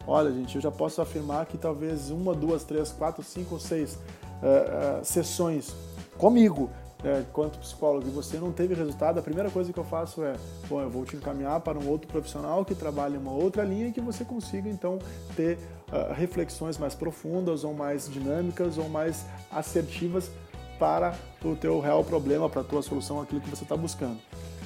Olha, 0.08 0.32
gente, 0.32 0.56
eu 0.56 0.62
já 0.62 0.72
posso 0.72 1.02
afirmar 1.02 1.46
que 1.46 1.58
talvez 1.58 2.10
uma, 2.10 2.34
duas, 2.34 2.64
três, 2.64 2.92
quatro, 2.92 3.24
cinco 3.24 3.56
ou 3.56 3.60
seis 3.60 3.96
uh, 3.96 5.02
uh, 5.02 5.06
sessões 5.06 5.76
comigo 6.18 6.70
é, 7.04 7.24
quanto 7.34 7.58
psicólogo 7.60 8.08
e 8.08 8.12
você 8.12 8.38
não 8.38 8.52
teve 8.52 8.74
resultado, 8.76 9.20
a 9.20 9.24
primeira 9.24 9.50
coisa 9.50 9.74
que 9.74 9.80
eu 9.80 9.84
faço 9.84 10.24
é, 10.24 10.36
bom, 10.70 10.82
eu 10.82 10.90
vou 10.90 11.04
te 11.04 11.16
encaminhar 11.16 11.60
para 11.60 11.78
um 11.80 11.88
outro 11.90 12.08
profissional 12.08 12.64
que 12.64 12.76
trabalhe 12.76 13.18
uma 13.18 13.32
outra 13.32 13.64
linha 13.64 13.88
e 13.88 13.92
que 13.92 14.02
você 14.02 14.24
consiga 14.24 14.70
então 14.70 15.00
ter 15.36 15.58
uh, 15.92 16.14
reflexões 16.14 16.78
mais 16.78 16.94
profundas 16.94 17.64
ou 17.64 17.74
mais 17.74 18.10
dinâmicas 18.10 18.78
ou 18.78 18.88
mais 18.88 19.26
assertivas 19.52 20.30
para 20.78 21.14
o 21.44 21.56
teu 21.56 21.80
real 21.80 22.04
problema, 22.04 22.50
para 22.50 22.62
a 22.62 22.64
tua 22.64 22.82
solução, 22.82 23.22
aquilo 23.22 23.42
que 23.42 23.50
você 23.50 23.64
está 23.64 23.76
buscando. 23.76 24.20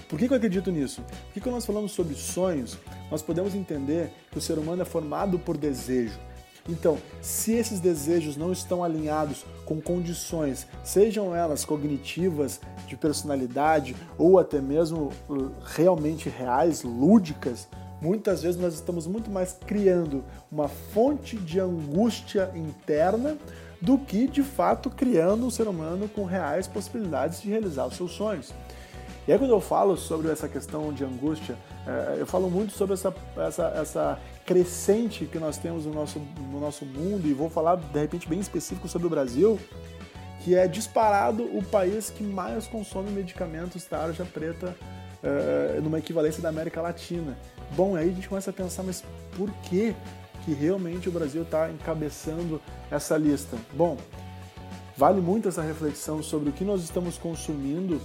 Por 0.07 0.19
que, 0.19 0.27
que, 0.27 0.33
eu 0.33 0.37
acredito 0.37 0.71
nisso? 0.71 1.01
Porque 1.25 1.39
quando 1.39 1.55
nós 1.55 1.65
falamos 1.65 1.91
sobre 1.91 2.13
sonhos, 2.13 2.77
nós 3.09 3.21
podemos 3.21 3.55
entender 3.55 4.11
que 4.31 4.37
o 4.37 4.41
ser 4.41 4.57
humano 4.59 4.83
é 4.83 4.85
formado 4.85 5.39
por 5.39 5.57
desejo. 5.57 6.19
Então, 6.67 6.97
se 7.21 7.53
esses 7.53 7.79
desejos 7.79 8.35
não 8.35 8.51
estão 8.51 8.83
alinhados 8.83 9.45
com 9.65 9.79
condições, 9.79 10.67
sejam 10.83 11.35
elas 11.35 11.63
cognitivas, 11.63 12.59
de 12.87 12.95
personalidade 12.95 13.95
ou 14.17 14.39
até 14.39 14.61
mesmo 14.61 15.11
uh, 15.29 15.51
realmente 15.63 16.29
reais, 16.29 16.83
lúdicas, 16.83 17.67
muitas 18.01 18.41
vezes 18.43 18.59
nós 18.59 18.73
estamos 18.73 19.07
muito 19.07 19.29
mais 19.29 19.57
criando 19.65 20.23
uma 20.51 20.67
fonte 20.67 21.35
de 21.37 21.59
angústia 21.59 22.51
interna 22.55 23.37
do 23.81 23.97
que 23.97 24.27
de 24.27 24.41
fato 24.41 24.89
criando 24.89 25.45
um 25.45 25.49
ser 25.49 25.67
humano 25.67 26.09
com 26.09 26.25
reais 26.25 26.67
possibilidades 26.67 27.41
de 27.41 27.49
realizar 27.49 27.85
os 27.85 27.95
seus 27.95 28.11
sonhos. 28.11 28.53
E 29.27 29.31
aí 29.31 29.39
quando 29.39 29.51
eu 29.51 29.59
falo 29.59 29.97
sobre 29.97 30.31
essa 30.31 30.47
questão 30.47 30.93
de 30.93 31.03
angústia, 31.03 31.57
é, 31.87 32.17
eu 32.19 32.27
falo 32.27 32.49
muito 32.49 32.73
sobre 32.73 32.93
essa, 32.93 33.13
essa, 33.37 33.67
essa 33.75 34.19
crescente 34.45 35.25
que 35.25 35.39
nós 35.39 35.57
temos 35.57 35.85
no 35.85 35.93
nosso, 35.93 36.19
no 36.51 36.59
nosso 36.59 36.85
mundo, 36.85 37.27
e 37.27 37.33
vou 37.33 37.49
falar 37.49 37.77
de 37.77 37.99
repente 37.99 38.29
bem 38.29 38.39
específico 38.39 38.87
sobre 38.87 39.07
o 39.07 39.09
Brasil, 39.09 39.59
que 40.43 40.53
é 40.53 40.67
disparado 40.67 41.43
o 41.43 41.63
país 41.63 42.11
que 42.11 42.23
mais 42.23 42.67
consome 42.67 43.09
medicamentos 43.09 43.83
tarja 43.85 44.23
preta 44.23 44.75
é, 45.23 45.79
numa 45.81 45.97
equivalência 45.97 46.39
da 46.39 46.49
América 46.49 46.79
Latina. 46.79 47.35
Bom, 47.75 47.95
aí 47.95 48.09
a 48.09 48.13
gente 48.13 48.29
começa 48.29 48.51
a 48.51 48.53
pensar, 48.53 48.83
mas 48.83 49.03
por 49.35 49.49
que, 49.63 49.95
que 50.43 50.53
realmente 50.53 51.09
o 51.09 51.11
Brasil 51.11 51.41
está 51.41 51.71
encabeçando 51.71 52.61
essa 52.91 53.17
lista? 53.17 53.57
Bom, 53.73 53.97
vale 54.95 55.19
muito 55.19 55.47
essa 55.47 55.63
reflexão 55.63 56.21
sobre 56.21 56.49
o 56.49 56.53
que 56.53 56.63
nós 56.63 56.83
estamos 56.83 57.17
consumindo 57.17 57.99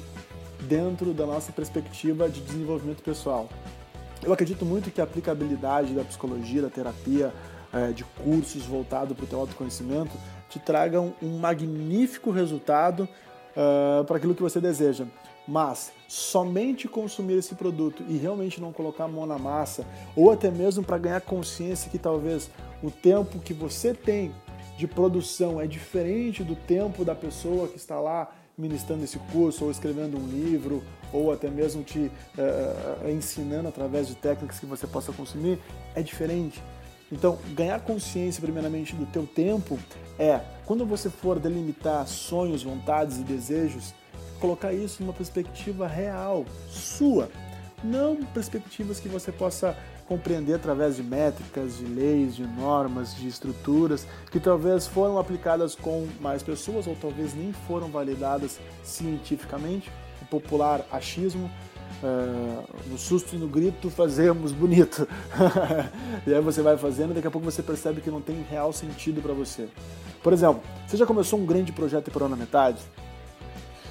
dentro 0.62 1.12
da 1.12 1.26
nossa 1.26 1.52
perspectiva 1.52 2.28
de 2.28 2.40
desenvolvimento 2.40 3.02
pessoal. 3.02 3.48
Eu 4.22 4.32
acredito 4.32 4.64
muito 4.66 4.90
que 4.90 5.00
a 5.00 5.04
aplicabilidade 5.04 5.94
da 5.94 6.04
psicologia, 6.04 6.62
da 6.62 6.68
terapia, 6.68 7.32
é, 7.72 7.92
de 7.92 8.04
cursos 8.04 8.66
voltados 8.66 9.16
para 9.16 9.24
o 9.24 9.26
teu 9.26 9.38
autoconhecimento 9.40 10.12
te 10.48 10.58
tragam 10.58 11.14
um 11.22 11.38
magnífico 11.38 12.30
resultado 12.30 13.08
uh, 13.50 14.04
para 14.04 14.16
aquilo 14.16 14.34
que 14.34 14.42
você 14.42 14.60
deseja. 14.60 15.06
Mas 15.46 15.92
somente 16.08 16.88
consumir 16.88 17.38
esse 17.38 17.54
produto 17.54 18.04
e 18.08 18.16
realmente 18.16 18.60
não 18.60 18.72
colocar 18.72 19.04
a 19.04 19.08
mão 19.08 19.26
na 19.26 19.38
massa, 19.38 19.86
ou 20.16 20.30
até 20.30 20.50
mesmo 20.50 20.82
para 20.82 20.98
ganhar 20.98 21.20
consciência 21.20 21.90
que 21.90 21.98
talvez 21.98 22.50
o 22.82 22.90
tempo 22.90 23.38
que 23.38 23.54
você 23.54 23.94
tem 23.94 24.34
de 24.76 24.86
produção 24.86 25.60
é 25.60 25.66
diferente 25.66 26.42
do 26.42 26.56
tempo 26.56 27.04
da 27.04 27.14
pessoa 27.14 27.68
que 27.68 27.76
está 27.76 28.00
lá 28.00 28.32
ministrando 28.60 29.02
esse 29.02 29.18
curso, 29.32 29.64
ou 29.64 29.70
escrevendo 29.70 30.18
um 30.18 30.26
livro, 30.26 30.84
ou 31.12 31.32
até 31.32 31.48
mesmo 31.48 31.82
te 31.82 31.98
uh, 31.98 33.10
ensinando 33.10 33.68
através 33.68 34.06
de 34.06 34.14
técnicas 34.14 34.60
que 34.60 34.66
você 34.66 34.86
possa 34.86 35.12
consumir, 35.12 35.58
é 35.94 36.02
diferente. 36.02 36.62
Então, 37.10 37.38
ganhar 37.54 37.80
consciência 37.80 38.40
primeiramente 38.40 38.94
do 38.94 39.04
teu 39.06 39.26
tempo 39.26 39.78
é, 40.18 40.40
quando 40.64 40.86
você 40.86 41.10
for 41.10 41.40
delimitar 41.40 42.06
sonhos, 42.06 42.62
vontades 42.62 43.18
e 43.18 43.24
desejos, 43.24 43.92
colocar 44.38 44.72
isso 44.72 45.02
numa 45.02 45.12
perspectiva 45.12 45.88
real, 45.88 46.44
sua, 46.68 47.28
não 47.82 48.16
perspectivas 48.16 49.00
que 49.00 49.08
você 49.08 49.32
possa 49.32 49.76
compreender 50.10 50.54
através 50.54 50.96
de 50.96 51.04
métricas, 51.04 51.78
de 51.78 51.84
leis, 51.84 52.34
de 52.34 52.44
normas, 52.44 53.14
de 53.14 53.28
estruturas 53.28 54.04
que 54.32 54.40
talvez 54.40 54.84
foram 54.84 55.20
aplicadas 55.20 55.76
com 55.76 56.08
mais 56.20 56.42
pessoas 56.42 56.88
ou 56.88 56.96
talvez 57.00 57.32
nem 57.32 57.52
foram 57.52 57.86
validadas 57.86 58.58
cientificamente, 58.82 59.88
o 60.20 60.24
popular 60.24 60.84
achismo. 60.90 61.48
Uh, 62.02 62.64
no 62.86 62.96
susto 62.96 63.34
e 63.34 63.38
no 63.38 63.46
grito 63.46 63.90
fazemos 63.90 64.52
bonito. 64.52 65.06
e 66.26 66.32
aí 66.32 66.40
você 66.40 66.62
vai 66.62 66.76
fazendo 66.76 67.10
e 67.10 67.14
daqui 67.14 67.26
a 67.26 67.30
pouco 67.30 67.48
você 67.48 67.62
percebe 67.62 68.00
que 68.00 68.10
não 68.10 68.20
tem 68.20 68.42
real 68.48 68.72
sentido 68.72 69.20
para 69.20 69.34
você. 69.34 69.68
Por 70.22 70.32
exemplo, 70.32 70.62
você 70.86 70.96
já 70.96 71.04
começou 71.04 71.38
um 71.38 71.44
grande 71.44 71.72
projeto 71.72 72.08
e 72.08 72.10
parou 72.10 72.28
na 72.28 72.36
metade? 72.36 72.78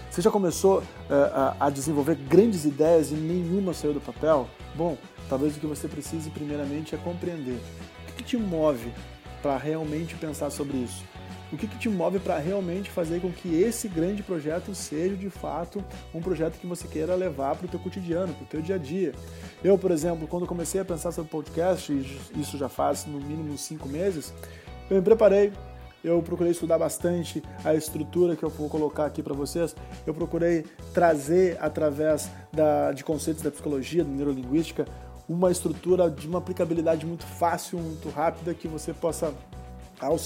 Você 0.09 0.23
já 0.23 0.31
começou 0.31 0.79
uh, 0.79 1.55
a 1.59 1.69
desenvolver 1.69 2.15
grandes 2.15 2.65
ideias 2.65 3.11
e 3.11 3.13
nenhuma 3.13 3.73
saiu 3.73 3.93
do 3.93 4.01
papel? 4.01 4.49
Bom, 4.75 4.97
talvez 5.29 5.55
o 5.55 5.59
que 5.59 5.67
você 5.67 5.87
precise 5.87 6.31
primeiramente 6.31 6.95
é 6.95 6.97
compreender 6.97 7.59
o 8.01 8.05
que, 8.07 8.13
que 8.13 8.23
te 8.23 8.37
move 8.37 8.91
para 9.39 9.55
realmente 9.55 10.15
pensar 10.15 10.49
sobre 10.49 10.77
isso. 10.77 11.03
O 11.51 11.57
que, 11.57 11.67
que 11.67 11.77
te 11.77 11.89
move 11.89 12.19
para 12.19 12.37
realmente 12.39 12.89
fazer 12.89 13.21
com 13.21 13.31
que 13.31 13.61
esse 13.61 13.87
grande 13.87 14.23
projeto 14.23 14.73
seja 14.73 15.15
de 15.15 15.29
fato 15.29 15.83
um 16.13 16.21
projeto 16.21 16.59
que 16.59 16.65
você 16.65 16.87
queira 16.87 17.15
levar 17.15 17.55
para 17.55 17.67
o 17.67 17.69
teu 17.69 17.79
cotidiano, 17.79 18.33
para 18.33 18.43
o 18.43 18.47
teu 18.47 18.61
dia 18.61 18.75
a 18.75 18.77
dia. 18.79 19.13
Eu, 19.63 19.77
por 19.77 19.91
exemplo, 19.91 20.27
quando 20.27 20.47
comecei 20.47 20.81
a 20.81 20.85
pensar 20.85 21.11
sobre 21.11 21.29
podcast, 21.29 21.91
e 21.91 22.39
isso 22.39 22.57
já 22.57 22.69
faz 22.69 23.05
no 23.05 23.19
mínimo 23.19 23.57
cinco 23.57 23.87
meses, 23.87 24.33
eu 24.89 24.97
me 24.97 25.01
preparei, 25.03 25.51
eu 26.03 26.21
procurei 26.21 26.51
estudar 26.51 26.77
bastante 26.77 27.43
a 27.63 27.73
estrutura 27.73 28.35
que 28.35 28.43
eu 28.43 28.49
vou 28.49 28.69
colocar 28.69 29.05
aqui 29.05 29.21
para 29.21 29.33
vocês. 29.33 29.75
Eu 30.05 30.13
procurei 30.13 30.65
trazer, 30.93 31.57
através 31.59 32.29
da, 32.51 32.91
de 32.91 33.03
conceitos 33.03 33.41
da 33.41 33.51
psicologia, 33.51 34.03
da 34.03 34.09
neurolinguística, 34.09 34.85
uma 35.27 35.51
estrutura 35.51 36.09
de 36.09 36.27
uma 36.27 36.39
aplicabilidade 36.39 37.05
muito 37.05 37.25
fácil, 37.25 37.77
muito 37.79 38.09
rápida, 38.09 38.53
que 38.53 38.67
você 38.67 38.93
possa, 38.93 39.33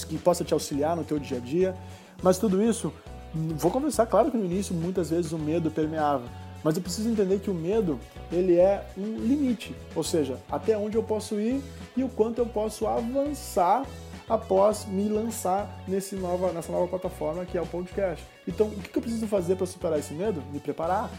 que 0.08 0.16
possa 0.18 0.44
te 0.44 0.54
auxiliar 0.54 0.96
no 0.96 1.04
teu 1.04 1.18
dia 1.18 1.36
a 1.36 1.40
dia. 1.40 1.74
Mas 2.22 2.38
tudo 2.38 2.62
isso, 2.62 2.92
vou 3.34 3.70
conversar, 3.70 4.06
claro 4.06 4.30
que 4.30 4.36
no 4.36 4.44
início 4.44 4.74
muitas 4.74 5.10
vezes 5.10 5.32
o 5.32 5.38
medo 5.38 5.70
permeava, 5.70 6.24
mas 6.62 6.76
eu 6.76 6.82
preciso 6.82 7.10
entender 7.10 7.40
que 7.40 7.50
o 7.50 7.54
medo 7.54 8.00
ele 8.32 8.56
é 8.56 8.86
um 8.96 9.18
limite, 9.18 9.76
ou 9.94 10.02
seja, 10.02 10.38
até 10.50 10.78
onde 10.78 10.96
eu 10.96 11.02
posso 11.02 11.38
ir 11.38 11.60
e 11.94 12.02
o 12.02 12.08
quanto 12.08 12.38
eu 12.38 12.46
posso 12.46 12.86
avançar 12.86 13.84
após 14.28 14.86
me 14.86 15.08
lançar 15.08 15.82
nesse 15.86 16.14
nova, 16.14 16.52
nessa 16.52 16.72
nova 16.72 16.88
plataforma 16.88 17.44
que 17.44 17.58
é 17.58 17.62
o 17.62 17.66
podcast. 17.66 18.24
Então, 18.46 18.68
o 18.68 18.80
que 18.80 18.96
eu 18.96 19.02
preciso 19.02 19.26
fazer 19.26 19.56
para 19.56 19.66
superar 19.66 19.98
esse 19.98 20.14
medo? 20.14 20.42
Me 20.52 20.60
preparar. 20.60 21.10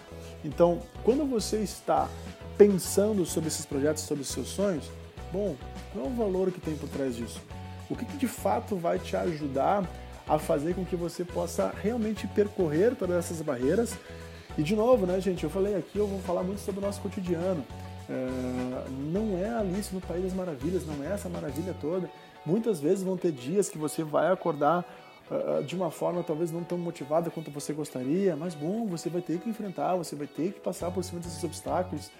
Então, 0.43 0.79
quando 1.03 1.25
você 1.25 1.57
está 1.57 2.09
pensando 2.57 3.25
sobre 3.25 3.47
esses 3.47 3.65
projetos, 3.65 4.03
sobre 4.03 4.23
os 4.23 4.29
seus 4.29 4.47
sonhos, 4.47 4.89
bom, 5.31 5.55
qual 5.93 6.05
é 6.05 6.07
o 6.07 6.11
valor 6.11 6.51
que 6.51 6.59
tem 6.59 6.75
por 6.75 6.89
trás 6.89 7.15
disso? 7.15 7.41
O 7.89 7.95
que, 7.95 8.05
que 8.05 8.17
de 8.17 8.27
fato 8.27 8.75
vai 8.75 8.97
te 8.97 9.15
ajudar 9.15 9.87
a 10.27 10.39
fazer 10.39 10.73
com 10.73 10.83
que 10.83 10.95
você 10.95 11.23
possa 11.23 11.71
realmente 11.83 12.27
percorrer 12.27 12.95
todas 12.95 13.17
essas 13.17 13.41
barreiras? 13.41 13.95
E 14.57 14.63
de 14.63 14.75
novo, 14.75 15.05
né, 15.05 15.19
gente, 15.19 15.43
eu 15.43 15.49
falei 15.49 15.75
aqui, 15.75 15.97
eu 15.99 16.07
vou 16.07 16.19
falar 16.19 16.41
muito 16.41 16.61
sobre 16.61 16.79
o 16.79 16.83
nosso 16.85 17.01
cotidiano. 17.01 17.63
É, 18.09 18.85
não 19.11 19.37
é 19.37 19.49
Alice 19.49 19.93
no 19.93 19.99
País 19.99 20.23
das 20.23 20.33
Maravilhas, 20.33 20.85
não 20.85 21.03
é 21.03 21.13
essa 21.13 21.27
maravilha 21.27 21.75
toda. 21.81 22.09
Muitas 22.45 22.79
vezes 22.79 23.03
vão 23.03 23.17
ter 23.17 23.31
dias 23.31 23.69
que 23.69 23.77
você 23.77 24.03
vai 24.03 24.31
acordar 24.31 24.85
uh, 25.31 25.63
de 25.63 25.75
uma 25.75 25.89
forma 25.89 26.23
talvez 26.23 26.51
não 26.51 26.63
tão 26.63 26.77
motivada 26.77 27.29
quanto 27.29 27.49
você 27.49 27.73
gostaria, 27.73 28.35
mas 28.35 28.53
bom, 28.53 28.85
você 28.85 29.09
vai 29.09 29.21
ter 29.21 29.39
que 29.39 29.49
enfrentar, 29.49 29.95
você 29.95 30.15
vai 30.15 30.27
ter 30.27 30.53
que 30.53 30.59
passar 30.59 30.91
por 30.91 31.03
cima 31.03 31.19
desses 31.19 31.43
obstáculos. 31.43 32.11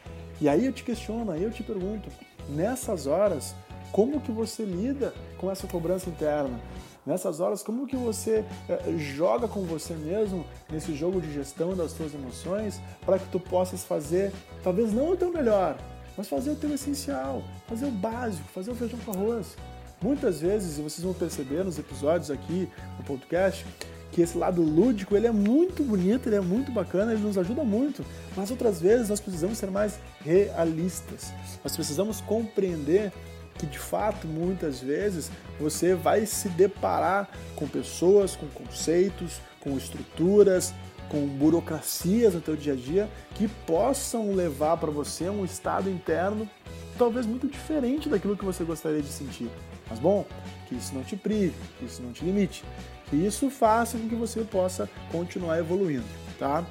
E 0.42 0.50
aí 0.50 0.66
eu 0.66 0.74
te 0.74 0.84
questiono, 0.84 1.32
aí 1.32 1.44
eu 1.44 1.52
te 1.52 1.64
pergunto, 1.64 2.10
nessas 2.50 3.06
horas, 3.06 3.56
como 3.92 4.20
que 4.20 4.32
você 4.32 4.64
lida 4.64 5.14
com 5.38 5.50
essa 5.52 5.68
cobrança 5.68 6.10
interna? 6.10 6.60
Nessas 7.06 7.40
horas, 7.40 7.62
como 7.62 7.86
que 7.86 7.96
você 7.96 8.44
uh, 8.68 8.98
joga 8.98 9.48
com 9.48 9.62
você 9.62 9.94
mesmo 9.94 10.44
nesse 10.72 10.96
jogo 10.96 11.22
de 11.22 11.32
gestão 11.32 11.76
das 11.76 11.92
suas 11.92 12.16
emoções 12.16 12.82
para 13.06 13.20
que 13.20 13.30
tu 13.30 13.40
possas 13.40 13.84
fazer, 13.84 14.34
talvez 14.64 14.92
não 14.92 15.12
o 15.12 15.16
teu 15.16 15.32
melhor, 15.32 15.78
mas 16.18 16.28
fazer 16.28 16.50
o 16.50 16.56
teu 16.56 16.74
essencial, 16.74 17.44
fazer 17.68 17.86
o 17.86 17.92
básico, 17.92 18.48
fazer 18.50 18.72
o 18.72 18.76
feijão 18.76 19.00
com 19.06 19.12
arroz. 19.12 19.56
Muitas 20.02 20.42
vezes, 20.42 20.78
vocês 20.78 21.04
vão 21.04 21.14
perceber 21.14 21.64
nos 21.64 21.80
episódios 21.80 22.30
aqui 22.30 22.70
no 22.98 23.06
podcast, 23.06 23.66
que 24.12 24.22
esse 24.22 24.38
lado 24.38 24.62
lúdico 24.62 25.16
ele 25.16 25.28
é 25.28 25.32
muito 25.32 25.84
bonito, 25.84 26.30
ele 26.30 26.36
é 26.36 26.42
muito 26.42 26.72
bacana, 26.72 27.14
ele 27.14 27.22
nos 27.22 27.38
ajuda 27.38 27.64
muito. 27.64 28.06
Mas 28.36 28.52
outras 28.52 28.80
vezes 28.80 29.10
nós 29.10 29.20
precisamos 29.20 29.58
ser 29.58 29.72
mais 29.72 30.00
realistas. 30.22 31.34
Nós 31.64 31.76
precisamos 31.76 32.22
compreender 32.22 33.12
que 33.58 33.66
de 33.66 33.80
fato 33.80 34.28
muitas 34.28 34.82
vezes 34.82 35.32
você 35.60 35.96
vai 35.96 36.26
se 36.26 36.50
deparar 36.50 37.30
com 37.56 37.68
pessoas, 37.68 38.36
com 38.36 38.48
conceitos, 38.48 39.40
com 39.62 39.78
estruturas, 39.78 40.74
com 41.10 41.26
burocracias 41.28 42.34
no 42.34 42.42
teu 42.42 42.56
dia 42.56 42.74
a 42.74 42.76
dia 42.76 43.10
que 43.34 43.48
possam 43.48 44.34
levar 44.34 44.78
para 44.78 44.92
você 44.92 45.30
um 45.30 45.46
estado 45.46 45.90
interno 45.90 46.50
talvez 46.98 47.26
muito 47.26 47.48
diferente 47.48 48.10
daquilo 48.10 48.38
que 48.38 48.46
você 48.46 48.64
gostaria 48.64 49.02
de 49.02 49.10
sentir. 49.10 49.50
Mas 49.90 50.00
bom, 50.00 50.26
que 50.68 50.76
isso 50.76 50.94
não 50.94 51.04
te 51.04 51.16
prive, 51.16 51.56
que 51.78 51.86
isso 51.86 52.02
não 52.02 52.12
te 52.12 52.24
limite, 52.26 52.64
que 53.10 53.16
isso 53.16 53.50
faça 53.50 53.98
com 53.98 54.10
que 54.10 54.16
você 54.16 54.42
possa 54.42 54.90
continuar 55.12 55.60
evoluindo. 55.60 56.06
tá? 56.40 56.66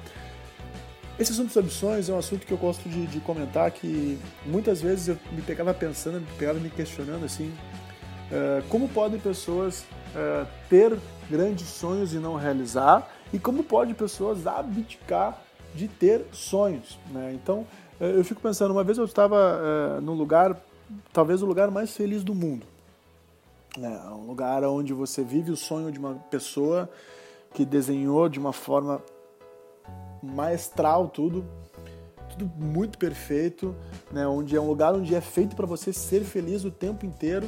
Esse 1.17 1.31
assunto 1.31 1.53
sobre 1.53 1.71
sonhos 1.71 2.09
é 2.09 2.13
um 2.13 2.17
assunto 2.17 2.45
que 2.45 2.51
eu 2.51 2.57
gosto 2.57 2.89
de, 2.89 3.07
de, 3.07 3.21
comentar, 3.21 3.71
que 3.71 4.19
muitas 4.45 4.81
vezes 4.81 5.07
eu 5.07 5.17
me 5.31 5.41
pegava 5.41 5.73
pensando, 5.73 6.19
me 6.19 6.27
pegava 6.37 6.59
me 6.59 6.69
questionando 6.69 7.23
assim, 7.23 7.53
uh, 8.31 8.61
como 8.67 8.89
podem 8.89 9.17
pessoas 9.17 9.85
uh, 10.13 10.45
ter 10.69 10.97
grandes 11.29 11.69
sonhos 11.69 12.13
e 12.13 12.17
não 12.17 12.35
realizar, 12.35 13.09
e 13.31 13.39
como 13.39 13.63
pode 13.63 13.93
pessoas 13.93 14.45
abdicar 14.45 15.41
de 15.73 15.87
ter 15.87 16.25
sonhos, 16.33 16.99
né? 17.11 17.31
Então, 17.33 17.65
uh, 17.99 18.03
eu 18.03 18.25
fico 18.25 18.41
pensando, 18.41 18.71
uma 18.71 18.83
vez 18.83 18.97
eu 18.97 19.05
estava 19.05 19.37
uh, 19.97 20.01
num 20.01 20.15
lugar, 20.15 20.61
talvez 21.13 21.41
o 21.41 21.45
lugar 21.45 21.71
mais 21.71 21.95
feliz 21.95 22.25
do 22.25 22.35
mundo, 22.35 22.65
né? 23.77 23.99
um 24.11 24.25
lugar 24.25 24.63
onde 24.63 24.93
você 24.93 25.23
vive 25.23 25.51
o 25.51 25.57
sonho 25.57 25.91
de 25.91 25.99
uma 25.99 26.15
pessoa 26.29 26.89
que 27.53 27.65
desenhou 27.65 28.27
de 28.27 28.39
uma 28.39 28.53
forma 28.53 29.01
maestral 30.21 31.07
tudo, 31.07 31.45
tudo 32.29 32.51
muito 32.57 32.97
perfeito, 32.97 33.75
né? 34.11 34.27
Onde 34.27 34.55
é 34.55 34.59
um 34.59 34.67
lugar 34.67 34.93
onde 34.93 35.15
é 35.15 35.21
feito 35.21 35.55
para 35.55 35.65
você 35.65 35.93
ser 35.93 36.23
feliz 36.23 36.65
o 36.65 36.71
tempo 36.71 37.05
inteiro, 37.05 37.47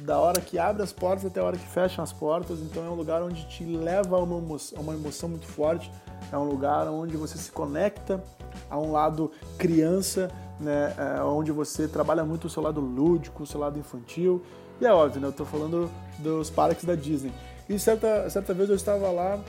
da 0.00 0.18
hora 0.18 0.40
que 0.40 0.58
abre 0.58 0.82
as 0.82 0.92
portas 0.92 1.26
até 1.26 1.40
a 1.40 1.44
hora 1.44 1.56
que 1.56 1.66
fecham 1.66 2.02
as 2.02 2.12
portas. 2.12 2.60
Então 2.60 2.84
é 2.84 2.88
um 2.88 2.94
lugar 2.94 3.22
onde 3.22 3.46
te 3.48 3.64
leva 3.64 4.16
a 4.16 4.22
uma 4.22 4.38
emoção, 4.38 4.80
uma 4.80 4.94
emoção 4.94 5.28
muito 5.28 5.46
forte. 5.46 5.90
É 6.32 6.36
um 6.36 6.44
lugar 6.44 6.88
onde 6.88 7.16
você 7.16 7.36
se 7.38 7.50
conecta 7.50 8.22
a 8.70 8.78
um 8.78 8.92
lado 8.92 9.30
criança, 9.58 10.30
né? 10.60 10.94
É 11.18 11.22
onde 11.22 11.52
você 11.52 11.88
trabalha 11.88 12.24
muito 12.24 12.46
o 12.46 12.50
seu 12.50 12.62
lado 12.62 12.80
lúdico, 12.80 13.42
o 13.42 13.46
seu 13.46 13.60
lado 13.60 13.78
infantil. 13.78 14.42
E 14.80 14.86
é 14.86 14.92
óbvio, 14.92 15.20
né? 15.20 15.26
Eu 15.26 15.30
estou 15.30 15.46
falando 15.46 15.90
dos 16.18 16.50
parques 16.50 16.84
da 16.84 16.94
Disney. 16.94 17.32
E 17.68 17.78
certa, 17.78 18.28
certa 18.30 18.54
vez 18.54 18.68
eu 18.68 18.76
estava 18.76 19.10
lá 19.10 19.42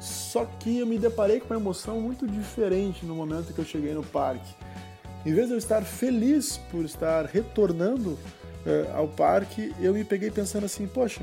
só 0.00 0.44
que 0.44 0.78
eu 0.78 0.86
me 0.86 0.98
deparei 0.98 1.40
com 1.40 1.46
uma 1.46 1.60
emoção 1.60 2.00
muito 2.00 2.26
diferente 2.26 3.06
no 3.06 3.14
momento 3.14 3.52
que 3.52 3.58
eu 3.58 3.64
cheguei 3.64 3.94
no 3.94 4.02
parque. 4.02 4.54
Em 5.24 5.32
vez 5.32 5.48
de 5.48 5.54
eu 5.54 5.58
estar 5.58 5.82
feliz 5.82 6.58
por 6.70 6.84
estar 6.84 7.24
retornando 7.24 8.18
eh, 8.64 8.90
ao 8.94 9.08
parque, 9.08 9.74
eu 9.80 9.94
me 9.94 10.04
peguei 10.04 10.30
pensando 10.30 10.66
assim: 10.66 10.86
poxa, 10.86 11.22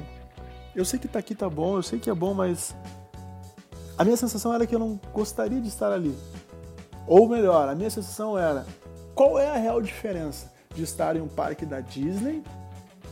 eu 0.75 0.83
sei 0.83 0.99
que 0.99 1.07
tá 1.07 1.19
aqui 1.19 1.35
tá 1.35 1.49
bom, 1.49 1.77
eu 1.77 1.83
sei 1.83 1.99
que 1.99 2.09
é 2.09 2.13
bom, 2.13 2.33
mas 2.33 2.75
a 3.97 4.03
minha 4.03 4.17
sensação 4.17 4.53
era 4.53 4.65
que 4.65 4.75
eu 4.75 4.79
não 4.79 4.99
gostaria 5.13 5.61
de 5.61 5.67
estar 5.67 5.91
ali. 5.91 6.15
Ou 7.05 7.29
melhor, 7.29 7.69
a 7.69 7.75
minha 7.75 7.89
sensação 7.89 8.37
era: 8.37 8.65
qual 9.13 9.39
é 9.39 9.49
a 9.49 9.55
real 9.55 9.81
diferença 9.81 10.51
de 10.73 10.83
estar 10.83 11.15
em 11.15 11.21
um 11.21 11.27
parque 11.27 11.65
da 11.65 11.79
Disney 11.79 12.43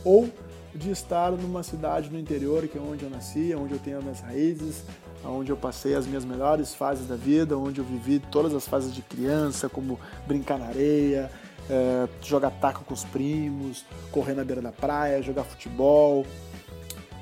ou 0.04 0.28
de 0.74 0.90
estar 0.90 1.30
numa 1.32 1.62
cidade 1.62 2.10
no 2.10 2.18
interior, 2.18 2.66
que 2.66 2.78
é 2.78 2.80
onde 2.80 3.04
eu 3.04 3.10
nasci, 3.10 3.54
onde 3.54 3.74
eu 3.74 3.78
tenho 3.78 3.98
as 3.98 4.02
minhas 4.02 4.20
raízes, 4.20 4.84
onde 5.24 5.50
eu 5.50 5.56
passei 5.56 5.94
as 5.94 6.06
minhas 6.06 6.24
melhores 6.24 6.74
fases 6.74 7.06
da 7.06 7.14
vida, 7.14 7.56
onde 7.56 7.78
eu 7.80 7.84
vivi 7.84 8.18
todas 8.18 8.54
as 8.54 8.66
fases 8.66 8.94
de 8.94 9.02
criança, 9.02 9.68
como 9.68 10.00
brincar 10.26 10.58
na 10.58 10.66
areia, 10.66 11.30
é, 11.68 12.08
jogar 12.22 12.50
taco 12.52 12.84
com 12.84 12.94
os 12.94 13.04
primos, 13.04 13.84
correr 14.10 14.34
na 14.34 14.44
beira 14.44 14.62
da 14.62 14.72
praia, 14.72 15.22
jogar 15.22 15.44
futebol. 15.44 16.26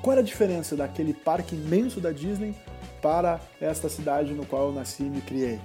Qual 0.01 0.13
era 0.13 0.21
a 0.21 0.25
diferença 0.25 0.75
daquele 0.75 1.13
parque 1.13 1.55
imenso 1.55 1.99
da 1.99 2.11
Disney 2.11 2.55
para 3.01 3.39
esta 3.59 3.89
cidade 3.89 4.33
no 4.33 4.45
qual 4.45 4.67
eu 4.67 4.71
nasci 4.71 5.03
e 5.03 5.09
me 5.09 5.21
criei? 5.21 5.59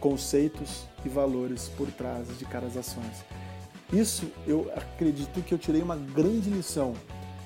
Conceitos 0.00 0.86
e 1.04 1.08
valores 1.08 1.68
por 1.76 1.88
trás 1.92 2.26
de 2.38 2.44
cada 2.44 2.66
ações. 2.66 3.24
Isso 3.92 4.32
eu 4.46 4.72
acredito 4.74 5.42
que 5.42 5.52
eu 5.52 5.58
tirei 5.58 5.82
uma 5.82 5.96
grande 5.96 6.48
lição, 6.48 6.94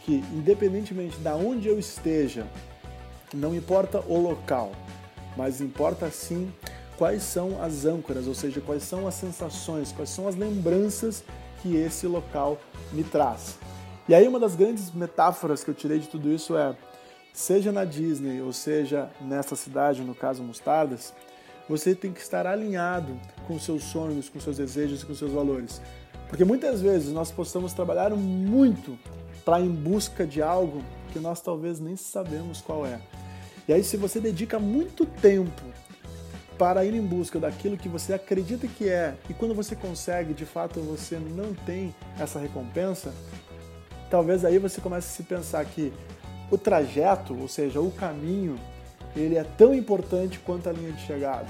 que 0.04 0.24
independentemente 0.32 1.18
de 1.18 1.28
onde 1.28 1.66
eu 1.66 1.78
esteja, 1.78 2.46
não 3.34 3.54
importa 3.54 4.00
o 4.06 4.16
local, 4.16 4.70
mas 5.36 5.60
importa 5.60 6.08
sim 6.10 6.52
quais 6.96 7.24
são 7.24 7.60
as 7.60 7.84
âncoras, 7.84 8.28
ou 8.28 8.34
seja, 8.34 8.60
quais 8.60 8.84
são 8.84 9.06
as 9.08 9.14
sensações, 9.14 9.90
quais 9.90 10.08
são 10.08 10.28
as 10.28 10.36
lembranças 10.36 11.24
que 11.60 11.74
esse 11.76 12.06
local 12.06 12.58
me 12.92 13.02
traz. 13.02 13.58
E 14.08 14.14
aí 14.14 14.28
uma 14.28 14.38
das 14.38 14.54
grandes 14.54 14.92
metáforas 14.92 15.64
que 15.64 15.70
eu 15.70 15.74
tirei 15.74 15.98
de 15.98 16.06
tudo 16.06 16.32
isso 16.32 16.56
é, 16.56 16.76
seja 17.32 17.72
na 17.72 17.84
Disney 17.84 18.40
ou 18.40 18.52
seja 18.52 19.10
nessa 19.20 19.56
cidade, 19.56 20.00
no 20.02 20.14
caso 20.14 20.44
Mostardas, 20.44 21.12
você 21.68 21.94
tem 21.94 22.12
que 22.12 22.20
estar 22.20 22.46
alinhado 22.46 23.18
com 23.48 23.58
seus 23.58 23.82
sonhos, 23.82 24.28
com 24.28 24.38
seus 24.38 24.56
desejos 24.56 25.02
e 25.02 25.06
com 25.06 25.14
seus 25.14 25.32
valores. 25.32 25.82
Porque 26.28 26.44
muitas 26.44 26.80
vezes 26.80 27.12
nós 27.12 27.30
possamos 27.30 27.72
trabalhar 27.72 28.10
muito 28.10 28.98
para 29.44 29.60
em 29.60 29.70
busca 29.70 30.26
de 30.26 30.42
algo 30.42 30.82
que 31.12 31.18
nós 31.18 31.40
talvez 31.40 31.78
nem 31.78 31.96
sabemos 31.96 32.60
qual 32.60 32.84
é. 32.84 33.00
E 33.68 33.72
aí, 33.72 33.82
se 33.82 33.96
você 33.96 34.20
dedica 34.20 34.58
muito 34.58 35.06
tempo 35.06 35.62
para 36.56 36.84
ir 36.84 36.94
em 36.94 37.02
busca 37.02 37.38
daquilo 37.38 37.76
que 37.76 37.88
você 37.88 38.14
acredita 38.14 38.66
que 38.66 38.88
é, 38.88 39.14
e 39.28 39.34
quando 39.34 39.54
você 39.54 39.76
consegue, 39.76 40.32
de 40.32 40.44
fato 40.44 40.80
você 40.80 41.16
não 41.16 41.52
tem 41.52 41.94
essa 42.18 42.38
recompensa, 42.38 43.12
talvez 44.10 44.44
aí 44.44 44.58
você 44.58 44.80
comece 44.80 45.08
a 45.08 45.16
se 45.16 45.22
pensar 45.22 45.64
que 45.64 45.92
o 46.50 46.56
trajeto, 46.56 47.36
ou 47.38 47.48
seja, 47.48 47.80
o 47.80 47.90
caminho, 47.90 48.58
ele 49.14 49.36
é 49.36 49.44
tão 49.44 49.74
importante 49.74 50.38
quanto 50.38 50.68
a 50.68 50.72
linha 50.72 50.92
de 50.92 51.04
chegada. 51.04 51.46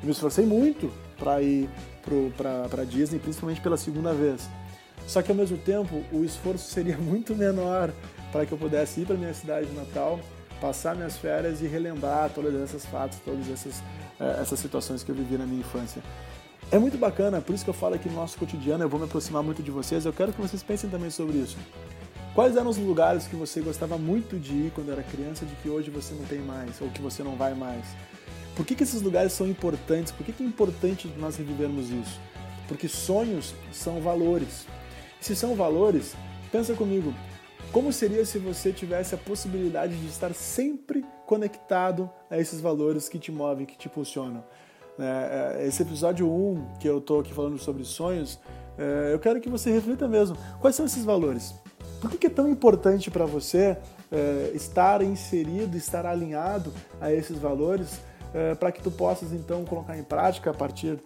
Eu 0.00 0.06
me 0.06 0.12
esforcei 0.12 0.44
muito 0.44 0.92
para 1.22 1.40
ir 1.40 1.70
para 2.36 2.84
Disney, 2.84 3.20
principalmente 3.20 3.60
pela 3.60 3.76
segunda 3.76 4.12
vez. 4.12 4.48
Só 5.06 5.22
que 5.22 5.30
ao 5.30 5.36
mesmo 5.36 5.56
tempo, 5.56 6.02
o 6.12 6.24
esforço 6.24 6.68
seria 6.68 6.98
muito 6.98 7.34
menor 7.34 7.92
para 8.32 8.44
que 8.44 8.52
eu 8.52 8.58
pudesse 8.58 9.02
ir 9.02 9.06
para 9.06 9.16
minha 9.16 9.32
cidade 9.32 9.68
natal 9.72 10.18
passar 10.60 10.94
minhas 10.94 11.16
férias 11.16 11.60
e 11.60 11.66
relembrar 11.66 12.30
todas 12.30 12.54
essas 12.54 12.86
fatos, 12.86 13.18
todas 13.24 13.50
essas, 13.50 13.82
é, 14.20 14.40
essas 14.40 14.60
situações 14.60 15.02
que 15.02 15.10
eu 15.10 15.14
vivi 15.14 15.36
na 15.36 15.44
minha 15.44 15.60
infância. 15.60 16.00
É 16.70 16.78
muito 16.78 16.96
bacana, 16.96 17.40
por 17.40 17.52
isso 17.52 17.64
que 17.64 17.70
eu 17.70 17.74
falo 17.74 17.96
aqui 17.96 18.08
no 18.08 18.14
nosso 18.14 18.38
cotidiano, 18.38 18.84
eu 18.84 18.88
vou 18.88 18.98
me 18.98 19.06
aproximar 19.06 19.42
muito 19.42 19.60
de 19.60 19.72
vocês, 19.72 20.06
eu 20.06 20.12
quero 20.12 20.32
que 20.32 20.40
vocês 20.40 20.62
pensem 20.62 20.88
também 20.88 21.10
sobre 21.10 21.38
isso. 21.38 21.56
Quais 22.32 22.56
eram 22.56 22.70
os 22.70 22.78
lugares 22.78 23.26
que 23.26 23.34
você 23.34 23.60
gostava 23.60 23.98
muito 23.98 24.38
de 24.38 24.52
ir 24.52 24.72
quando 24.72 24.90
era 24.92 25.02
criança, 25.02 25.44
de 25.44 25.54
que 25.56 25.68
hoje 25.68 25.90
você 25.90 26.14
não 26.14 26.24
tem 26.24 26.38
mais, 26.38 26.80
ou 26.80 26.88
que 26.90 27.02
você 27.02 27.24
não 27.24 27.34
vai 27.34 27.54
mais? 27.54 27.84
Por 28.54 28.66
que, 28.66 28.74
que 28.74 28.82
esses 28.82 29.00
lugares 29.00 29.32
são 29.32 29.46
importantes? 29.46 30.12
Por 30.12 30.24
que, 30.24 30.32
que 30.32 30.42
é 30.42 30.46
importante 30.46 31.12
nós 31.18 31.36
revivermos 31.36 31.90
isso? 31.90 32.20
Porque 32.68 32.88
sonhos 32.88 33.54
são 33.72 34.00
valores. 34.00 34.66
Se 35.20 35.34
são 35.34 35.54
valores, 35.54 36.14
pensa 36.50 36.74
comigo, 36.74 37.14
como 37.70 37.92
seria 37.92 38.24
se 38.24 38.38
você 38.38 38.72
tivesse 38.72 39.14
a 39.14 39.18
possibilidade 39.18 39.96
de 39.96 40.06
estar 40.06 40.34
sempre 40.34 41.04
conectado 41.26 42.10
a 42.30 42.36
esses 42.38 42.60
valores 42.60 43.08
que 43.08 43.18
te 43.18 43.32
movem, 43.32 43.64
que 43.64 43.78
te 43.78 43.88
impulsionam? 43.88 44.44
É, 44.98 45.62
é, 45.62 45.66
esse 45.66 45.82
episódio 45.82 46.30
1, 46.30 46.74
que 46.78 46.86
eu 46.86 46.98
estou 46.98 47.20
aqui 47.20 47.32
falando 47.32 47.58
sobre 47.58 47.84
sonhos, 47.84 48.38
é, 48.76 49.14
eu 49.14 49.18
quero 49.18 49.40
que 49.40 49.48
você 49.48 49.70
reflita 49.70 50.06
mesmo. 50.06 50.36
Quais 50.60 50.76
são 50.76 50.84
esses 50.84 51.04
valores? 51.04 51.54
Por 52.00 52.10
que 52.10 52.26
é 52.26 52.30
tão 52.30 52.48
importante 52.48 53.10
para 53.10 53.24
você 53.24 53.78
estar 54.52 55.00
inserido, 55.02 55.76
estar 55.76 56.04
alinhado 56.04 56.72
a 57.00 57.12
esses 57.12 57.38
valores? 57.38 58.00
Para 58.58 58.72
que 58.72 58.82
tu 58.82 58.90
possas 58.90 59.32
então 59.32 59.64
colocar 59.64 59.96
em 59.98 60.02
prática 60.02 60.50
a 60.50 60.54
partir 60.54 60.98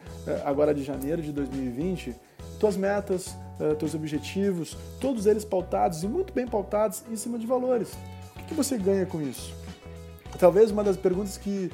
agora 0.44 0.72
de 0.72 0.84
janeiro 0.84 1.20
de 1.20 1.32
2020 1.32 2.14
tuas 2.58 2.76
metas, 2.76 3.36
uh, 3.60 3.74
teus 3.78 3.94
objetivos, 3.94 4.76
todos 5.00 5.26
eles 5.26 5.44
pautados 5.44 6.02
e 6.02 6.08
muito 6.08 6.32
bem 6.32 6.46
pautados 6.46 7.02
em 7.10 7.16
cima 7.16 7.38
de 7.38 7.46
valores. 7.46 7.92
O 8.34 8.38
que, 8.38 8.44
que 8.46 8.54
você 8.54 8.78
ganha 8.78 9.06
com 9.06 9.20
isso? 9.20 9.54
Talvez 10.38 10.70
uma 10.70 10.84
das 10.84 10.96
perguntas 10.96 11.38
que 11.38 11.70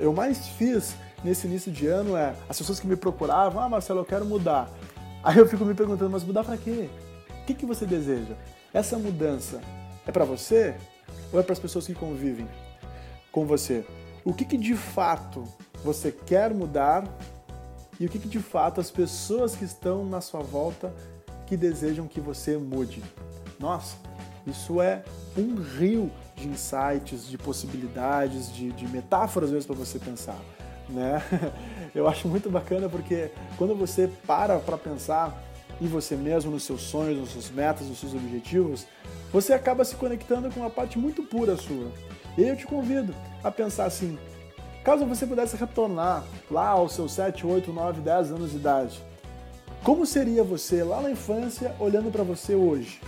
eu 0.00 0.12
mais 0.12 0.48
fiz 0.48 0.96
nesse 1.22 1.46
início 1.46 1.70
de 1.70 1.86
ano 1.86 2.16
é 2.16 2.34
as 2.48 2.56
pessoas 2.56 2.80
que 2.80 2.86
me 2.86 2.96
procuravam, 2.96 3.62
ah 3.62 3.68
Marcelo, 3.68 4.00
eu 4.00 4.04
quero 4.04 4.24
mudar. 4.24 4.70
Aí 5.22 5.36
eu 5.36 5.46
fico 5.46 5.64
me 5.64 5.74
perguntando, 5.74 6.10
mas 6.10 6.24
mudar 6.24 6.42
para 6.42 6.56
quê? 6.56 6.88
O 7.42 7.44
que, 7.44 7.54
que 7.54 7.66
você 7.66 7.84
deseja? 7.84 8.34
Essa 8.72 8.98
mudança 8.98 9.60
é 10.06 10.12
para 10.12 10.24
você 10.24 10.74
ou 11.32 11.38
é 11.40 11.42
para 11.42 11.52
as 11.52 11.58
pessoas 11.58 11.86
que 11.86 11.94
convivem 11.94 12.48
com 13.30 13.44
você? 13.44 13.84
O 14.24 14.32
que, 14.32 14.44
que 14.44 14.56
de 14.56 14.74
fato 14.74 15.44
você 15.84 16.10
quer 16.12 16.52
mudar 16.52 17.04
e 18.00 18.06
o 18.06 18.08
que, 18.08 18.18
que 18.18 18.28
de 18.28 18.38
fato 18.38 18.80
as 18.80 18.90
pessoas 18.90 19.56
que 19.56 19.64
estão 19.64 20.04
na 20.04 20.20
sua 20.20 20.40
volta 20.40 20.92
que 21.46 21.56
desejam 21.56 22.06
que 22.06 22.20
você 22.20 22.56
mude. 22.56 23.02
Nossa, 23.58 23.96
isso 24.46 24.80
é 24.80 25.02
um 25.36 25.56
rio 25.56 26.10
de 26.36 26.46
insights, 26.46 27.26
de 27.26 27.36
possibilidades, 27.36 28.52
de, 28.52 28.70
de 28.72 28.86
metáforas 28.86 29.50
mesmo 29.50 29.74
para 29.74 29.84
você 29.84 29.98
pensar. 29.98 30.38
Né? 30.88 31.22
Eu 31.94 32.06
acho 32.06 32.28
muito 32.28 32.48
bacana 32.50 32.88
porque 32.88 33.30
quando 33.56 33.74
você 33.74 34.08
para 34.26 34.58
para 34.58 34.78
pensar 34.78 35.42
em 35.80 35.86
você 35.86 36.16
mesmo, 36.16 36.50
nos 36.50 36.64
seus 36.64 36.82
sonhos, 36.82 37.18
nos 37.18 37.30
seus 37.30 37.50
metas, 37.50 37.86
nos 37.86 37.98
seus 37.98 38.14
objetivos, 38.14 38.86
você 39.32 39.52
acaba 39.52 39.84
se 39.84 39.96
conectando 39.96 40.50
com 40.50 40.60
uma 40.60 40.70
parte 40.70 40.98
muito 40.98 41.22
pura 41.22 41.56
sua. 41.56 41.90
E 42.38 42.46
eu 42.46 42.56
te 42.56 42.64
convido 42.64 43.12
a 43.42 43.50
pensar 43.50 43.86
assim: 43.86 44.16
Caso 44.84 45.04
você 45.04 45.26
pudesse 45.26 45.56
retornar 45.56 46.22
lá 46.48 46.68
aos 46.68 46.92
seus 46.92 47.12
7, 47.12 47.44
8, 47.44 47.72
9, 47.72 48.00
10 48.00 48.30
anos 48.30 48.52
de 48.52 48.56
idade, 48.56 49.04
como 49.82 50.06
seria 50.06 50.44
você 50.44 50.84
lá 50.84 51.00
na 51.00 51.10
infância 51.10 51.74
olhando 51.80 52.12
para 52.12 52.22
você 52.22 52.54
hoje? 52.54 53.00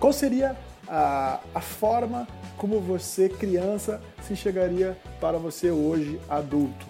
Qual 0.00 0.14
seria 0.14 0.56
a, 0.88 1.40
a 1.54 1.60
forma 1.60 2.26
como 2.56 2.80
você, 2.80 3.28
criança, 3.28 4.00
se 4.26 4.32
enxergaria 4.32 4.96
para 5.20 5.36
você 5.36 5.70
hoje, 5.70 6.18
adulto? 6.26 6.86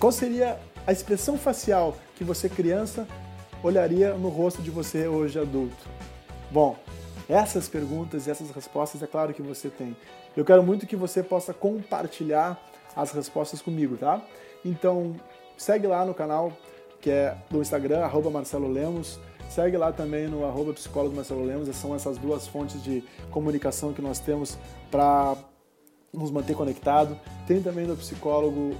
Qual 0.00 0.10
seria 0.10 0.58
a 0.86 0.92
expressão 0.92 1.36
facial 1.36 1.96
que 2.16 2.24
você, 2.24 2.48
criança, 2.48 3.06
olharia 3.62 4.14
no 4.14 4.30
rosto 4.30 4.62
de 4.62 4.70
você 4.70 5.06
hoje, 5.06 5.38
adulto? 5.38 5.86
Bom, 6.50 6.76
essas 7.32 7.66
perguntas 7.66 8.26
e 8.26 8.30
essas 8.30 8.50
respostas 8.50 9.02
é 9.02 9.06
claro 9.06 9.32
que 9.32 9.40
você 9.40 9.70
tem. 9.70 9.96
Eu 10.36 10.44
quero 10.44 10.62
muito 10.62 10.86
que 10.86 10.94
você 10.94 11.22
possa 11.22 11.54
compartilhar 11.54 12.60
as 12.94 13.10
respostas 13.12 13.62
comigo, 13.62 13.96
tá? 13.96 14.20
Então, 14.62 15.16
segue 15.56 15.86
lá 15.86 16.04
no 16.04 16.12
canal 16.12 16.52
que 17.00 17.10
é 17.10 17.36
do 17.50 17.60
Instagram, 17.60 18.04
arroba 18.04 18.30
Marcelo 18.30 18.68
Lemos. 18.70 19.18
Segue 19.48 19.76
lá 19.76 19.92
também 19.92 20.28
no 20.28 20.44
arroba 20.44 20.72
psicólogo 20.74 21.16
Marcelo 21.16 21.44
Lemos. 21.44 21.74
São 21.74 21.94
essas 21.94 22.18
duas 22.18 22.46
fontes 22.46 22.82
de 22.82 23.02
comunicação 23.30 23.92
que 23.92 24.02
nós 24.02 24.18
temos 24.18 24.58
para 24.90 25.34
nos 26.12 26.30
manter 26.30 26.54
conectado. 26.54 27.18
Tem 27.46 27.62
também 27.62 27.86
no 27.86 27.96
psicólogo, 27.96 28.76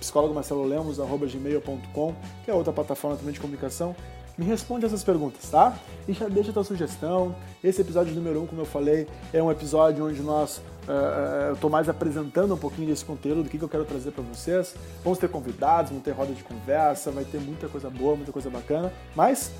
psicólogo 0.00 0.34
Marcelo 0.34 0.64
Lemos, 0.64 0.98
arroba 0.98 1.26
gmail.com, 1.26 2.14
que 2.44 2.50
é 2.50 2.54
outra 2.54 2.72
plataforma 2.72 3.16
também 3.16 3.34
de 3.34 3.40
comunicação. 3.40 3.94
Me 4.36 4.46
responde 4.46 4.86
essas 4.86 5.04
perguntas, 5.04 5.50
tá? 5.50 5.76
E 6.08 6.12
já 6.12 6.26
deixa 6.26 6.50
a 6.50 6.54
tua 6.54 6.64
sugestão. 6.64 7.34
Esse 7.62 7.82
episódio 7.82 8.14
número 8.14 8.40
1, 8.40 8.42
um, 8.42 8.46
como 8.46 8.60
eu 8.62 8.66
falei, 8.66 9.06
é 9.32 9.42
um 9.42 9.50
episódio 9.50 10.06
onde 10.06 10.22
nós 10.22 10.58
uh, 10.88 11.48
eu 11.48 11.54
estou 11.54 11.68
mais 11.68 11.88
apresentando 11.88 12.54
um 12.54 12.58
pouquinho 12.58 12.88
desse 12.88 13.04
conteúdo, 13.04 13.42
do 13.42 13.48
que, 13.50 13.58
que 13.58 13.64
eu 13.64 13.68
quero 13.68 13.84
trazer 13.84 14.10
para 14.10 14.24
vocês. 14.24 14.74
Vamos 15.04 15.18
ter 15.18 15.28
convidados, 15.28 15.90
vamos 15.90 16.04
ter 16.04 16.12
roda 16.12 16.32
de 16.32 16.42
conversa, 16.42 17.10
vai 17.10 17.24
ter 17.24 17.40
muita 17.40 17.68
coisa 17.68 17.90
boa, 17.90 18.16
muita 18.16 18.32
coisa 18.32 18.48
bacana, 18.48 18.90
mas 19.14 19.52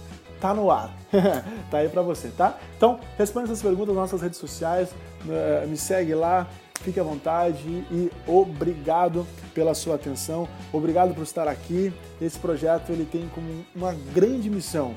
tá 0.42 0.52
no 0.52 0.72
ar. 0.72 0.92
tá 1.70 1.78
aí 1.78 1.88
para 1.88 2.02
você, 2.02 2.28
tá? 2.36 2.58
Então, 2.76 2.98
responde 3.16 3.44
essas 3.44 3.62
perguntas 3.62 3.94
nas 3.94 4.10
nossas 4.10 4.20
redes 4.20 4.38
sociais, 4.38 4.90
uh, 5.24 5.68
me 5.68 5.76
segue 5.76 6.16
lá, 6.16 6.48
fique 6.80 6.98
à 6.98 7.02
vontade 7.04 7.62
e 7.64 8.10
obrigado 8.26 9.24
pela 9.54 9.72
sua 9.72 9.94
atenção, 9.94 10.48
obrigado 10.72 11.14
por 11.14 11.22
estar 11.22 11.46
aqui. 11.46 11.92
Esse 12.20 12.40
projeto 12.40 12.90
ele 12.90 13.04
tem 13.04 13.30
como 13.32 13.64
uma 13.72 13.94
grande 14.12 14.50
missão 14.50 14.96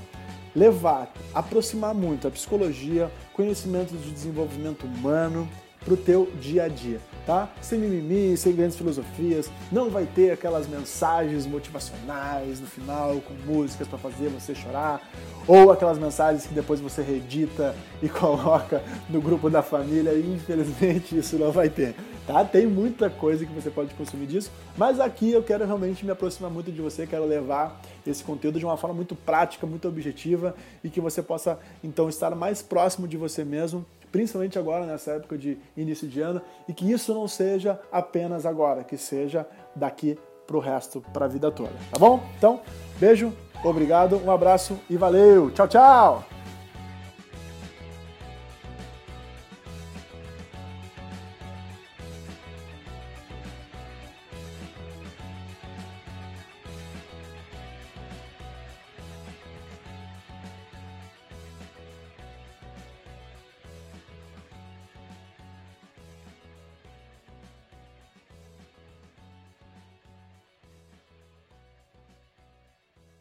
levar, 0.55 1.13
aproximar 1.31 1.93
muito 1.93 2.27
a 2.27 2.31
psicologia, 2.31 3.11
conhecimento 3.33 3.95
de 3.95 4.09
desenvolvimento 4.09 4.87
humano 4.87 5.47
para 5.85 5.93
o 5.93 5.97
teu 5.97 6.31
dia 6.41 6.63
a 6.63 6.67
dia, 6.67 6.99
tá? 7.27 7.47
Sem 7.61 7.77
mimimi, 7.77 8.35
sem 8.35 8.55
grandes 8.55 8.75
filosofias, 8.75 9.51
não 9.71 9.89
vai 9.89 10.05
ter 10.05 10.31
aquelas 10.31 10.67
mensagens 10.67 11.45
motivacionais 11.45 12.59
no 12.59 12.65
final 12.65 13.21
com 13.21 13.33
músicas 13.45 13.87
para 13.87 13.99
fazer 13.99 14.29
você 14.29 14.55
chorar, 14.55 15.07
ou 15.47 15.71
aquelas 15.71 15.99
mensagens 15.99 16.47
que 16.47 16.55
depois 16.55 16.81
você 16.81 17.03
reedita 17.03 17.75
e 18.01 18.09
coloca 18.09 18.83
no 19.07 19.21
grupo 19.21 19.47
da 19.47 19.61
família, 19.61 20.11
e 20.13 20.33
infelizmente 20.33 21.15
isso 21.15 21.37
não 21.37 21.51
vai 21.51 21.69
ter, 21.69 21.93
tá? 22.25 22.43
Tem 22.43 22.65
muita 22.65 23.07
coisa 23.07 23.45
que 23.45 23.53
você 23.53 23.69
pode 23.69 23.93
consumir 23.93 24.25
disso, 24.25 24.51
mas 24.75 24.99
aqui 24.99 25.31
eu 25.31 25.43
quero 25.43 25.65
realmente 25.65 26.03
me 26.03 26.11
aproximar 26.11 26.49
muito 26.49 26.71
de 26.71 26.81
você, 26.81 27.05
quero 27.05 27.25
levar 27.25 27.79
esse 28.07 28.23
conteúdo 28.23 28.57
de 28.57 28.65
uma 28.65 28.75
forma 28.75 28.95
muito 28.95 29.15
prática, 29.15 29.67
muito 29.67 29.87
objetiva 29.87 30.55
e 30.83 30.89
que 30.89 30.99
você 30.99 31.21
possa 31.21 31.59
então 31.83 32.09
estar 32.09 32.33
mais 32.35 32.63
próximo 32.63 33.07
de 33.07 33.17
você 33.17 33.43
mesmo 33.43 33.85
principalmente 34.15 34.57
agora 34.57 34.85
nessa 34.85 35.11
época 35.11 35.37
de 35.37 35.57
início 35.75 36.07
de 36.07 36.21
ano, 36.21 36.41
e 36.69 36.73
que 36.73 36.89
isso 36.89 37.13
não 37.13 37.27
seja 37.27 37.77
apenas 37.91 38.45
agora, 38.45 38.81
que 38.81 38.97
seja 38.97 39.45
daqui 39.75 40.17
para 40.47 40.55
o 40.55 40.61
resto, 40.61 41.03
para 41.11 41.25
a 41.25 41.27
vida 41.27 41.51
toda, 41.51 41.73
tá 41.91 41.99
bom? 41.99 42.23
Então, 42.37 42.61
beijo, 42.97 43.33
obrigado, 43.61 44.15
um 44.23 44.31
abraço 44.31 44.79
e 44.89 44.95
valeu! 44.95 45.51
Tchau, 45.51 45.67
tchau! 45.67 46.34